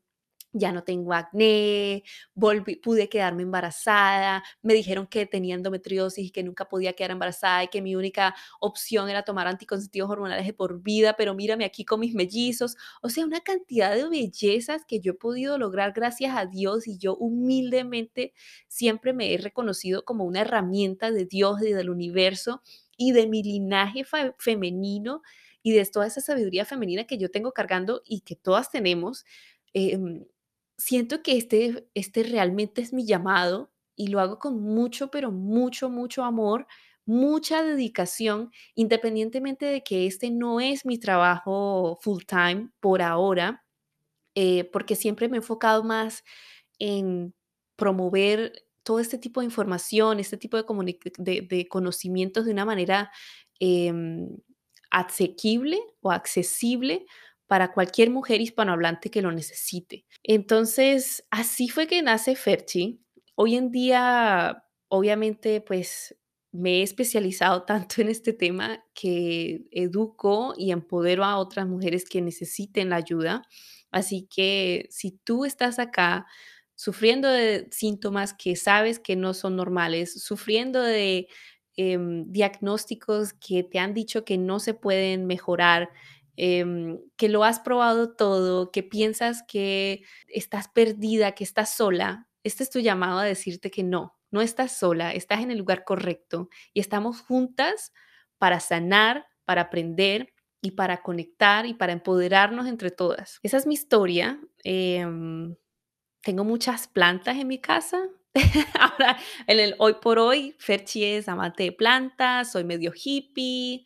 ya 0.53 0.71
no 0.71 0.83
tengo 0.83 1.13
acné, 1.13 2.03
volví, 2.35 2.75
pude 2.77 3.09
quedarme 3.09 3.43
embarazada, 3.43 4.43
me 4.61 4.73
dijeron 4.73 5.07
que 5.07 5.25
tenía 5.25 5.55
endometriosis 5.55 6.27
y 6.27 6.31
que 6.31 6.43
nunca 6.43 6.69
podía 6.69 6.93
quedar 6.93 7.11
embarazada 7.11 7.63
y 7.63 7.67
que 7.69 7.81
mi 7.81 7.95
única 7.95 8.35
opción 8.59 9.09
era 9.09 9.23
tomar 9.23 9.47
anticonceptivos 9.47 10.09
hormonales 10.11 10.45
de 10.45 10.53
por 10.53 10.81
vida, 10.81 11.15
pero 11.17 11.33
mírame 11.35 11.65
aquí 11.65 11.85
con 11.85 11.99
mis 11.99 12.13
mellizos, 12.13 12.77
o 13.01 13.09
sea, 13.09 13.25
una 13.25 13.41
cantidad 13.41 13.95
de 13.95 14.07
bellezas 14.07 14.83
que 14.87 14.99
yo 14.99 15.13
he 15.13 15.15
podido 15.15 15.57
lograr 15.57 15.91
gracias 15.93 16.35
a 16.37 16.45
Dios 16.45 16.87
y 16.87 16.97
yo 16.97 17.15
humildemente 17.15 18.33
siempre 18.67 19.13
me 19.13 19.33
he 19.33 19.37
reconocido 19.37 20.05
como 20.05 20.23
una 20.25 20.41
herramienta 20.41 21.11
de 21.11 21.25
Dios 21.25 21.61
y 21.61 21.73
del 21.73 21.89
universo 21.89 22.61
y 22.97 23.11
de 23.11 23.27
mi 23.27 23.43
linaje 23.43 24.03
femenino 24.37 25.21
y 25.63 25.71
de 25.71 25.85
toda 25.85 26.07
esa 26.07 26.21
sabiduría 26.21 26.65
femenina 26.65 27.05
que 27.05 27.17
yo 27.17 27.31
tengo 27.31 27.51
cargando 27.53 28.01
y 28.05 28.21
que 28.21 28.35
todas 28.35 28.69
tenemos. 28.69 29.25
Em, 29.73 30.25
siento 30.77 31.23
que 31.23 31.37
este, 31.37 31.87
este 31.93 32.23
realmente 32.23 32.81
es 32.81 32.93
mi 32.93 33.05
llamado 33.05 33.71
y 33.95 34.07
lo 34.07 34.19
hago 34.19 34.39
con 34.39 34.61
mucho, 34.61 35.11
pero 35.11 35.31
mucho, 35.31 35.89
mucho 35.89 36.23
amor, 36.23 36.67
mucha 37.05 37.63
dedicación, 37.63 38.51
independientemente 38.75 39.65
de 39.65 39.83
que 39.83 40.07
este 40.07 40.31
no 40.31 40.59
es 40.59 40.85
mi 40.85 40.97
trabajo 40.97 41.99
full 42.01 42.23
time 42.25 42.69
por 42.79 43.01
ahora, 43.01 43.63
eh, 44.35 44.65
porque 44.65 44.95
siempre 44.95 45.27
me 45.29 45.37
he 45.37 45.39
enfocado 45.39 45.83
más 45.83 46.23
en 46.79 47.35
promover 47.75 48.65
todo 48.83 48.99
este 48.99 49.17
tipo 49.17 49.39
de 49.41 49.45
información, 49.45 50.19
este 50.19 50.37
tipo 50.37 50.57
de, 50.57 51.47
de, 51.49 51.67
conocimientos 51.67 52.45
de 52.45 52.51
una 52.51 52.65
manera 52.65 53.11
em, 53.59 54.27
asequible 54.91 55.79
o 56.01 56.11
accesible 56.11 57.05
para 57.53 57.71
cualquier 57.71 58.09
mujer 58.09 58.41
hispanohablante 58.41 59.11
que 59.11 59.21
lo 59.21 59.31
necesite. 59.31 60.07
Entonces, 60.23 61.23
así 61.29 61.69
fue 61.69 61.85
que 61.85 62.01
nace 62.01 62.35
Ferchi. 62.35 62.99
Hoy 63.35 63.57
en 63.57 63.69
día, 63.69 64.63
obviamente, 64.87 65.61
pues 65.61 66.17
me 66.51 66.79
he 66.79 66.81
especializado 66.81 67.61
tanto 67.67 68.01
en 68.01 68.09
este 68.09 68.33
tema 68.33 68.83
que 68.95 69.67
educo 69.69 70.55
y 70.57 70.71
empodero 70.71 71.23
a 71.23 71.37
otras 71.37 71.67
mujeres 71.67 72.05
que 72.09 72.23
necesiten 72.23 72.89
la 72.89 72.95
ayuda. 72.95 73.43
Así 73.91 74.27
que 74.35 74.87
si 74.89 75.11
tú 75.11 75.45
estás 75.45 75.77
acá 75.77 76.25
sufriendo 76.73 77.29
de 77.29 77.67
síntomas 77.69 78.33
que 78.33 78.55
sabes 78.55 78.97
que 78.97 79.15
no 79.15 79.35
son 79.35 79.57
normales, 79.57 80.23
sufriendo 80.23 80.81
de 80.81 81.27
em, 81.75 82.31
diagnósticos 82.31 83.33
que 83.33 83.61
te 83.61 83.77
han 83.77 83.93
dicho 83.93 84.25
que 84.25 84.39
no 84.39 84.59
se 84.59 84.73
pueden 84.73 85.27
mejorar, 85.27 85.91
Em, 86.35 86.99
que 87.15 87.29
lo 87.29 87.43
has 87.43 87.59
probado 87.59 88.15
todo, 88.15 88.71
que 88.71 88.83
piensas 88.83 89.43
que 89.47 90.03
estás 90.27 90.67
perdida, 90.67 91.33
que 91.33 91.43
estás 91.43 91.75
sola, 91.75 92.27
este 92.43 92.63
es 92.63 92.69
tu 92.69 92.79
llamado 92.79 93.19
a 93.19 93.23
decirte 93.23 93.71
que 93.71 93.83
no, 93.83 94.17
no 94.31 94.41
estás 94.41 94.75
sola, 94.77 95.13
estás 95.13 95.41
en 95.41 95.51
el 95.51 95.59
lugar 95.59 95.83
correcto 95.83 96.49
y 96.73 96.79
estamos 96.79 97.21
juntas 97.21 97.93
para 98.37 98.59
sanar, 98.59 99.27
para 99.45 99.61
aprender 99.63 100.33
y 100.61 100.71
para 100.71 101.01
conectar 101.03 101.65
y 101.65 101.73
para 101.73 101.93
empoderarnos 101.93 102.67
entre 102.67 102.89
todas. 102.89 103.39
Esa 103.43 103.57
es 103.57 103.67
mi 103.67 103.75
historia. 103.75 104.39
Em, 104.63 105.55
tengo 106.21 106.43
muchas 106.43 106.87
plantas 106.87 107.37
en 107.37 107.47
mi 107.47 107.59
casa. 107.59 108.01
Ahora, 108.79 109.17
en 109.47 109.59
el 109.59 109.75
hoy 109.77 109.95
por 110.01 110.19
hoy, 110.19 110.55
Ferchi 110.57 111.03
es 111.03 111.27
amante 111.27 111.63
de 111.63 111.71
plantas, 111.71 112.51
soy 112.51 112.63
medio 112.63 112.91
hippie, 112.95 113.85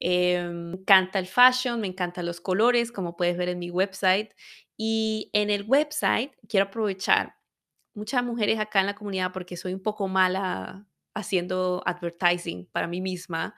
eh, 0.00 0.48
me 0.50 0.76
encanta 0.76 1.18
el 1.18 1.26
fashion, 1.26 1.80
me 1.80 1.86
encantan 1.88 2.26
los 2.26 2.40
colores, 2.40 2.92
como 2.92 3.16
puedes 3.16 3.36
ver 3.36 3.48
en 3.48 3.58
mi 3.58 3.70
website. 3.70 4.32
Y 4.76 5.30
en 5.32 5.50
el 5.50 5.64
website 5.64 6.32
quiero 6.48 6.66
aprovechar 6.66 7.34
muchas 7.94 8.22
mujeres 8.24 8.58
acá 8.60 8.80
en 8.80 8.86
la 8.86 8.94
comunidad 8.94 9.32
porque 9.32 9.56
soy 9.56 9.74
un 9.74 9.82
poco 9.82 10.08
mala 10.08 10.86
haciendo 11.14 11.82
advertising 11.84 12.66
para 12.66 12.86
mí 12.86 13.00
misma. 13.00 13.54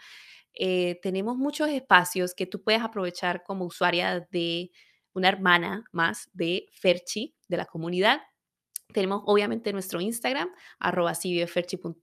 Eh, 0.54 0.98
tenemos 1.02 1.36
muchos 1.36 1.68
espacios 1.68 2.34
que 2.34 2.46
tú 2.46 2.62
puedes 2.62 2.82
aprovechar 2.82 3.44
como 3.44 3.66
usuaria 3.66 4.26
de 4.30 4.72
una 5.12 5.28
hermana 5.28 5.84
más 5.92 6.30
de 6.32 6.66
Ferchi, 6.72 7.36
de 7.48 7.56
la 7.56 7.66
comunidad. 7.66 8.22
Tenemos 8.92 9.22
obviamente 9.26 9.72
nuestro 9.72 10.00
Instagram, 10.00 10.50
arroba 10.78 11.14
cine.com. 11.14 11.94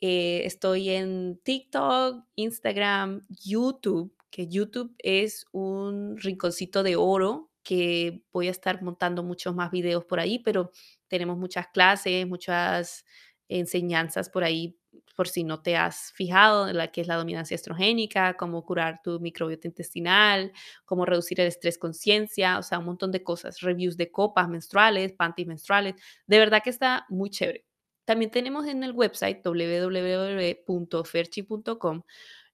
Eh, 0.00 0.42
estoy 0.46 0.90
en 0.90 1.38
TikTok, 1.42 2.24
Instagram, 2.36 3.22
YouTube, 3.28 4.14
que 4.30 4.48
YouTube 4.48 4.94
es 4.98 5.46
un 5.52 6.16
rinconcito 6.16 6.82
de 6.82 6.96
oro 6.96 7.50
que 7.62 8.22
voy 8.32 8.48
a 8.48 8.50
estar 8.52 8.82
montando 8.82 9.22
muchos 9.22 9.54
más 9.54 9.70
videos 9.70 10.04
por 10.06 10.20
ahí, 10.20 10.38
pero 10.38 10.72
tenemos 11.08 11.36
muchas 11.36 11.68
clases, 11.68 12.26
muchas 12.26 13.04
enseñanzas 13.48 14.30
por 14.30 14.44
ahí, 14.44 14.78
por 15.16 15.28
si 15.28 15.44
no 15.44 15.60
te 15.60 15.76
has 15.76 16.12
fijado 16.12 16.68
en 16.68 16.78
la 16.78 16.90
que 16.90 17.02
es 17.02 17.06
la 17.06 17.16
dominancia 17.16 17.54
estrogénica, 17.54 18.36
cómo 18.36 18.64
curar 18.64 19.00
tu 19.02 19.20
microbiota 19.20 19.68
intestinal, 19.68 20.52
cómo 20.86 21.04
reducir 21.04 21.40
el 21.40 21.48
estrés 21.48 21.76
conciencia, 21.78 22.58
o 22.58 22.62
sea, 22.62 22.78
un 22.78 22.86
montón 22.86 23.12
de 23.12 23.22
cosas, 23.22 23.60
reviews 23.60 23.96
de 23.98 24.10
copas 24.10 24.48
menstruales, 24.48 25.12
panties 25.12 25.48
menstruales, 25.48 25.94
de 26.26 26.38
verdad 26.38 26.62
que 26.64 26.70
está 26.70 27.04
muy 27.10 27.28
chévere. 27.30 27.69
También 28.10 28.32
tenemos 28.32 28.66
en 28.66 28.82
el 28.82 28.90
website 28.90 29.40
www.ferchi.com 29.44 32.02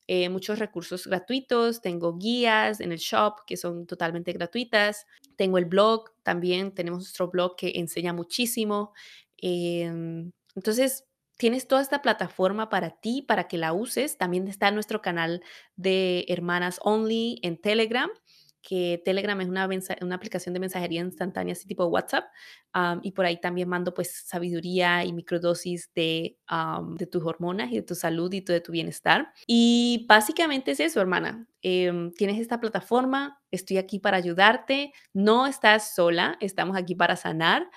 eh, 0.07 0.29
muchos 0.29 0.59
recursos 0.59 1.07
gratuitos, 1.07 1.81
tengo 1.81 2.19
guías 2.19 2.83
en 2.83 2.93
el 2.93 2.99
shop 2.99 3.37
que 3.47 3.57
son 3.57 3.87
totalmente 3.87 4.35
gratuitas, 4.35 5.07
tengo 5.35 5.57
el 5.57 5.65
blog 5.65 6.11
también, 6.23 6.75
tenemos 6.75 6.99
nuestro 6.99 7.31
blog 7.31 7.57
que 7.57 7.73
enseña 7.77 8.13
muchísimo. 8.13 8.93
Em, 9.39 10.31
entonces, 10.55 11.07
tienes 11.39 11.67
toda 11.67 11.81
esta 11.81 12.03
plataforma 12.03 12.69
para 12.69 12.91
ti, 12.91 13.23
para 13.23 13.49
que 13.49 13.57
la 13.57 13.73
uses. 13.73 14.19
También 14.19 14.49
está 14.49 14.71
nuestro 14.71 15.01
canal 15.01 15.43
de 15.75 16.27
Hermanas 16.29 16.81
Only 16.83 17.39
en 17.41 17.59
Telegram 17.59 18.11
que 18.67 19.01
Telegram 19.05 19.41
es 19.41 19.49
una, 19.49 19.69
una 20.01 20.15
aplicación 20.17 20.53
de 20.53 20.59
mensajería 20.59 21.01
instantánea, 21.01 21.53
así 21.53 21.69
tipo 21.69 21.85
WhatsApp, 21.87 22.25
y 23.03 23.13
por 23.13 23.25
ahí 23.25 23.41
también 23.41 23.69
mando 23.69 23.95
pues 23.95 24.25
sabiduría 24.27 25.05
y 25.05 25.13
microdosis 25.13 25.93
de, 25.95 26.37
de 26.97 27.07
tus 27.07 27.23
hormonas 27.23 27.71
y 27.71 27.77
de 27.77 27.83
tu 27.83 27.95
salud 27.95 28.33
y 28.33 28.41
de 28.41 28.61
tu 28.61 28.73
bienestar. 28.73 29.33
Y 29.47 30.05
básicamente 30.09 30.73
es 30.73 30.81
eso, 30.81 31.01
hermana. 31.01 31.47
Em, 31.63 32.13
tienes 32.13 32.41
esta 32.41 32.61
plataforma, 32.61 33.41
estoy 33.53 33.79
aquí 33.79 34.01
para 34.01 34.17
ayudarte, 34.17 34.93
no 35.13 35.47
estás 35.47 35.95
sola, 35.95 36.37
estamos 36.41 36.77
aquí 36.77 36.97
para 36.97 37.15
sanar. 37.17 37.71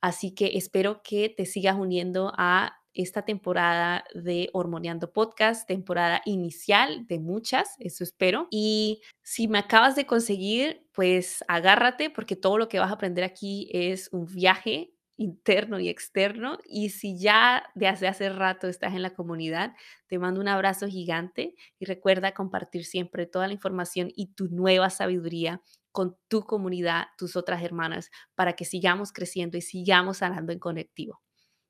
Así 0.00 0.32
que 0.32 0.52
espero 0.54 1.02
que 1.02 1.34
te 1.36 1.46
sigas 1.46 1.76
uniendo 1.76 2.32
a 2.38 2.77
esta 2.98 3.22
temporada 3.22 4.04
de 4.12 4.50
Hormoneando 4.52 5.12
Podcast, 5.12 5.66
temporada 5.68 6.20
inicial 6.24 7.06
de 7.06 7.20
muchas, 7.20 7.76
eso 7.78 8.02
espero. 8.02 8.48
Y 8.50 9.02
si 9.22 9.46
me 9.46 9.58
acabas 9.58 9.94
de 9.94 10.04
conseguir, 10.04 10.84
pues 10.92 11.44
agárrate 11.46 12.10
porque 12.10 12.34
todo 12.34 12.58
lo 12.58 12.68
que 12.68 12.80
vas 12.80 12.90
a 12.90 12.94
aprender 12.94 13.22
aquí 13.22 13.70
es 13.72 14.08
un 14.12 14.26
viaje 14.26 14.92
interno 15.16 15.78
y 15.78 15.88
externo. 15.88 16.58
Y 16.64 16.90
si 16.90 17.16
ya 17.16 17.64
desde 17.76 18.08
hace 18.08 18.30
rato 18.30 18.66
estás 18.66 18.94
en 18.94 19.02
la 19.02 19.14
comunidad, 19.14 19.74
te 20.08 20.18
mando 20.18 20.40
un 20.40 20.48
abrazo 20.48 20.88
gigante 20.88 21.54
y 21.78 21.84
recuerda 21.84 22.32
compartir 22.32 22.84
siempre 22.84 23.26
toda 23.26 23.46
la 23.46 23.52
información 23.52 24.10
y 24.16 24.32
tu 24.34 24.48
nueva 24.48 24.90
sabiduría 24.90 25.62
con 25.92 26.16
tu 26.26 26.42
comunidad, 26.42 27.06
tus 27.16 27.36
otras 27.36 27.62
hermanas, 27.62 28.10
para 28.34 28.54
que 28.54 28.64
sigamos 28.64 29.12
creciendo 29.12 29.56
y 29.56 29.62
sigamos 29.62 30.18
sanando 30.18 30.52
en 30.52 30.58
conectivo. 30.58 31.20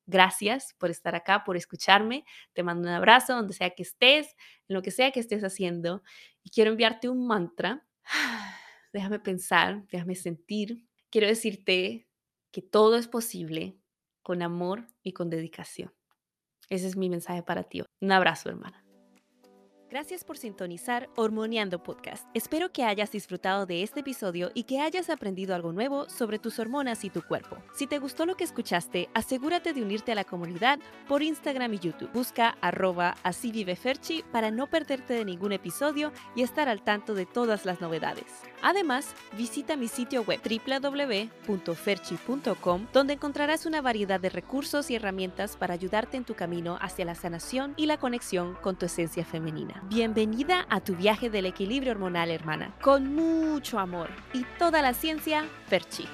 Gracias 0.09 0.73
por 0.79 0.89
estar 0.89 1.13
acá, 1.13 1.43
por 1.43 1.55
escucharme. 1.55 2.25
Te 2.53 2.63
mando 2.63 2.87
un 2.87 2.95
abrazo 2.95 3.35
donde 3.35 3.53
sea 3.53 3.69
que 3.69 3.83
estés, 3.83 4.35
en 4.67 4.73
lo 4.75 4.81
que 4.81 4.89
sea 4.89 5.11
que 5.11 5.19
estés 5.19 5.43
haciendo. 5.43 6.01
Y 6.43 6.49
quiero 6.49 6.71
enviarte 6.71 7.09
un 7.09 7.27
mantra. 7.27 7.85
Déjame 8.91 9.19
pensar, 9.19 9.85
déjame 9.91 10.15
sentir. 10.15 10.83
Quiero 11.11 11.27
decirte 11.27 12.07
que 12.51 12.63
todo 12.63 12.97
es 12.97 13.07
posible 13.07 13.77
con 14.23 14.41
amor 14.41 14.87
y 15.03 15.13
con 15.13 15.29
dedicación. 15.29 15.93
Ese 16.69 16.87
es 16.87 16.97
mi 16.97 17.07
mensaje 17.07 17.43
para 17.43 17.61
ti. 17.61 17.83
Un 18.01 18.11
abrazo, 18.11 18.49
hermana. 18.49 18.88
Gracias 19.89 20.23
por 20.23 20.37
sintonizar 20.37 21.09
Hormoniando 21.15 21.81
Podcast. 21.81 22.27
Espero 22.35 22.71
que 22.71 22.83
hayas 22.83 23.11
disfrutado 23.11 23.65
de 23.65 23.81
este 23.81 24.01
episodio 24.01 24.51
y 24.53 24.65
que 24.65 24.81
hayas 24.81 25.09
aprendido 25.09 25.55
algo 25.55 25.73
nuevo 25.73 26.07
sobre 26.09 26.37
tus 26.37 26.59
hormonas 26.59 27.03
y 27.05 27.09
tu 27.09 27.23
cuerpo. 27.23 27.57
Si 27.73 27.87
te 27.87 27.97
gustó 27.97 28.27
lo 28.27 28.35
que 28.35 28.43
escuchaste, 28.43 29.09
asegúrate 29.15 29.73
de 29.73 29.81
unirte 29.81 30.11
a 30.11 30.15
la 30.15 30.25
comunidad 30.25 30.77
por 31.07 31.23
Instagram 31.23 31.73
y 31.73 31.79
YouTube. 31.79 32.11
Busca 32.13 32.55
arroba 32.61 33.15
así 33.23 33.51
vive 33.51 33.75
Ferchi 33.75 34.23
para 34.31 34.51
no 34.51 34.67
perderte 34.67 35.15
de 35.15 35.25
ningún 35.25 35.53
episodio 35.53 36.11
y 36.35 36.43
estar 36.43 36.69
al 36.69 36.83
tanto 36.83 37.15
de 37.15 37.25
todas 37.25 37.65
las 37.65 37.81
novedades. 37.81 38.43
Además, 38.61 39.15
visita 39.37 39.75
mi 39.75 39.87
sitio 39.87 40.21
web 40.21 40.39
www.ferchi.com 41.47 42.87
donde 42.93 43.13
encontrarás 43.13 43.65
una 43.65 43.81
variedad 43.81 44.19
de 44.19 44.29
recursos 44.29 44.91
y 44.91 44.95
herramientas 44.95 45.57
para 45.57 45.73
ayudarte 45.73 46.15
en 46.17 46.25
tu 46.25 46.35
camino 46.35 46.77
hacia 46.79 47.05
la 47.05 47.15
sanación 47.15 47.73
y 47.75 47.87
la 47.87 47.97
conexión 47.97 48.53
con 48.61 48.75
tu 48.77 48.85
esencia 48.85 49.25
femenina. 49.25 49.78
Bienvenida 49.83 50.65
a 50.69 50.81
tu 50.81 50.95
viaje 50.95 51.29
del 51.29 51.45
equilibrio 51.45 51.93
hormonal, 51.93 52.31
hermana, 52.31 52.75
con 52.81 53.15
mucho 53.15 53.79
amor 53.79 54.09
y 54.33 54.43
toda 54.57 54.81
la 54.81 54.93
ciencia, 54.93 55.45
Ferchi. 55.67 56.05